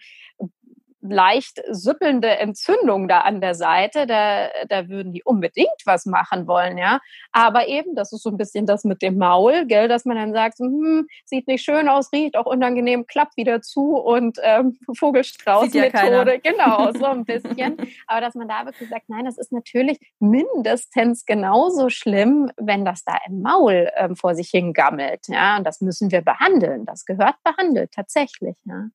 [1.01, 6.77] leicht süppelnde Entzündung da an der Seite, da, da würden die unbedingt was machen wollen,
[6.77, 6.99] ja.
[7.31, 10.33] Aber eben, das ist so ein bisschen das mit dem Maul, gell, dass man dann
[10.33, 16.33] sagt, hm, sieht nicht schön aus, riecht auch unangenehm, klappt wieder zu und ähm, Vogelstrauß-Methode,
[16.43, 17.77] ja genau, so ein bisschen.
[18.07, 23.03] Aber dass man da wirklich sagt, nein, das ist natürlich mindestens genauso schlimm, wenn das
[23.03, 25.57] da im Maul ähm, vor sich hingammelt, ja.
[25.57, 26.85] Und das müssen wir behandeln.
[26.85, 28.89] Das gehört behandelt, tatsächlich, ja.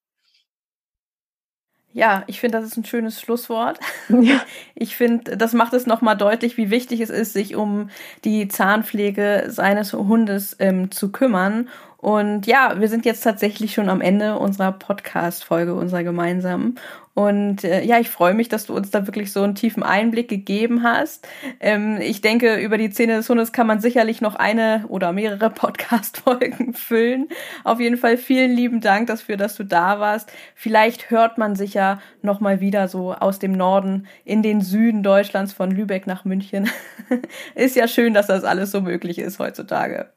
[1.96, 3.78] Ja, ich finde, das ist ein schönes Schlusswort.
[4.08, 4.40] Ja.
[4.76, 7.90] Ich finde, das macht es nochmal deutlich, wie wichtig es ist, sich um
[8.24, 11.68] die Zahnpflege seines Hundes ähm, zu kümmern
[12.04, 16.78] und ja, wir sind jetzt tatsächlich schon am Ende unserer Podcast-Folge, unserer gemeinsamen.
[17.14, 20.28] Und äh, ja, ich freue mich, dass du uns da wirklich so einen tiefen Einblick
[20.28, 21.26] gegeben hast.
[21.60, 25.48] Ähm, ich denke, über die Zähne des Hundes kann man sicherlich noch eine oder mehrere
[25.54, 27.30] Podcast-Folgen füllen.
[27.64, 30.30] Auf jeden Fall vielen lieben Dank dafür, dass du da warst.
[30.54, 35.02] Vielleicht hört man sich ja noch mal wieder so aus dem Norden in den Süden
[35.02, 36.68] Deutschlands von Lübeck nach München.
[37.54, 40.10] ist ja schön, dass das alles so möglich ist heutzutage.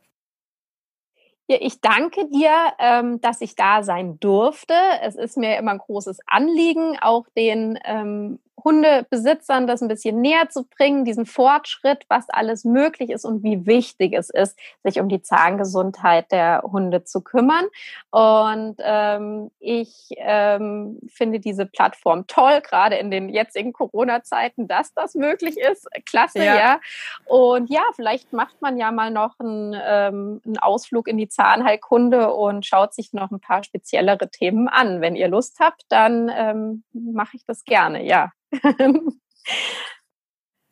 [1.49, 4.73] Ja, ich danke dir, ähm, dass ich da sein durfte.
[5.01, 10.49] Es ist mir immer ein großes Anliegen, auch den ähm, Hundebesitzern das ein bisschen näher
[10.49, 15.09] zu bringen, diesen Fortschritt, was alles möglich ist und wie wichtig es ist, sich um
[15.09, 17.65] die Zahngesundheit der Hunde zu kümmern.
[18.11, 25.13] Und ähm, ich ähm, finde diese Plattform toll, gerade in den jetzigen Corona-Zeiten, dass das
[25.15, 25.87] möglich ist.
[26.05, 26.55] Klasse, ja.
[26.55, 26.79] ja.
[27.25, 32.33] Und ja, vielleicht macht man ja mal noch einen, ähm, einen Ausflug in die Zahnheilkunde
[32.33, 35.01] und schaut sich noch ein paar speziellere Themen an.
[35.01, 38.31] Wenn ihr Lust habt, dann ähm, mache ich das gerne, ja.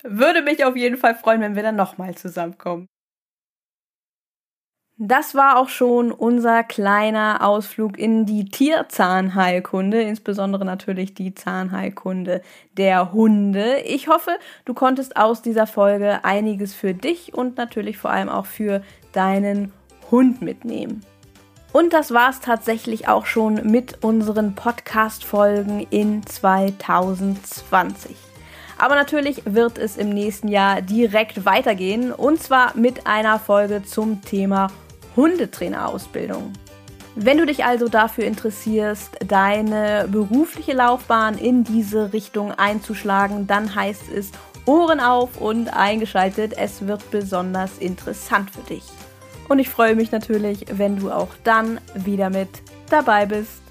[0.04, 2.88] Würde mich auf jeden Fall freuen, wenn wir dann nochmal zusammenkommen.
[4.98, 12.42] Das war auch schon unser kleiner Ausflug in die Tierzahnheilkunde, insbesondere natürlich die Zahnheilkunde
[12.78, 13.82] der Hunde.
[13.82, 18.46] Ich hoffe, du konntest aus dieser Folge einiges für dich und natürlich vor allem auch
[18.46, 19.74] für deinen
[20.12, 21.02] Hund mitnehmen.
[21.76, 28.16] Und das war es tatsächlich auch schon mit unseren Podcast-Folgen in 2020.
[28.78, 34.22] Aber natürlich wird es im nächsten Jahr direkt weitergehen und zwar mit einer Folge zum
[34.22, 34.68] Thema
[35.18, 36.54] Hundetrainerausbildung.
[37.16, 44.10] Wenn du dich also dafür interessierst, deine berufliche Laufbahn in diese Richtung einzuschlagen, dann heißt
[44.16, 44.32] es
[44.66, 46.54] Ohren auf und eingeschaltet.
[46.56, 48.95] Es wird besonders interessant für dich.
[49.48, 52.50] Und ich freue mich natürlich, wenn du auch dann wieder mit
[52.90, 53.65] dabei bist.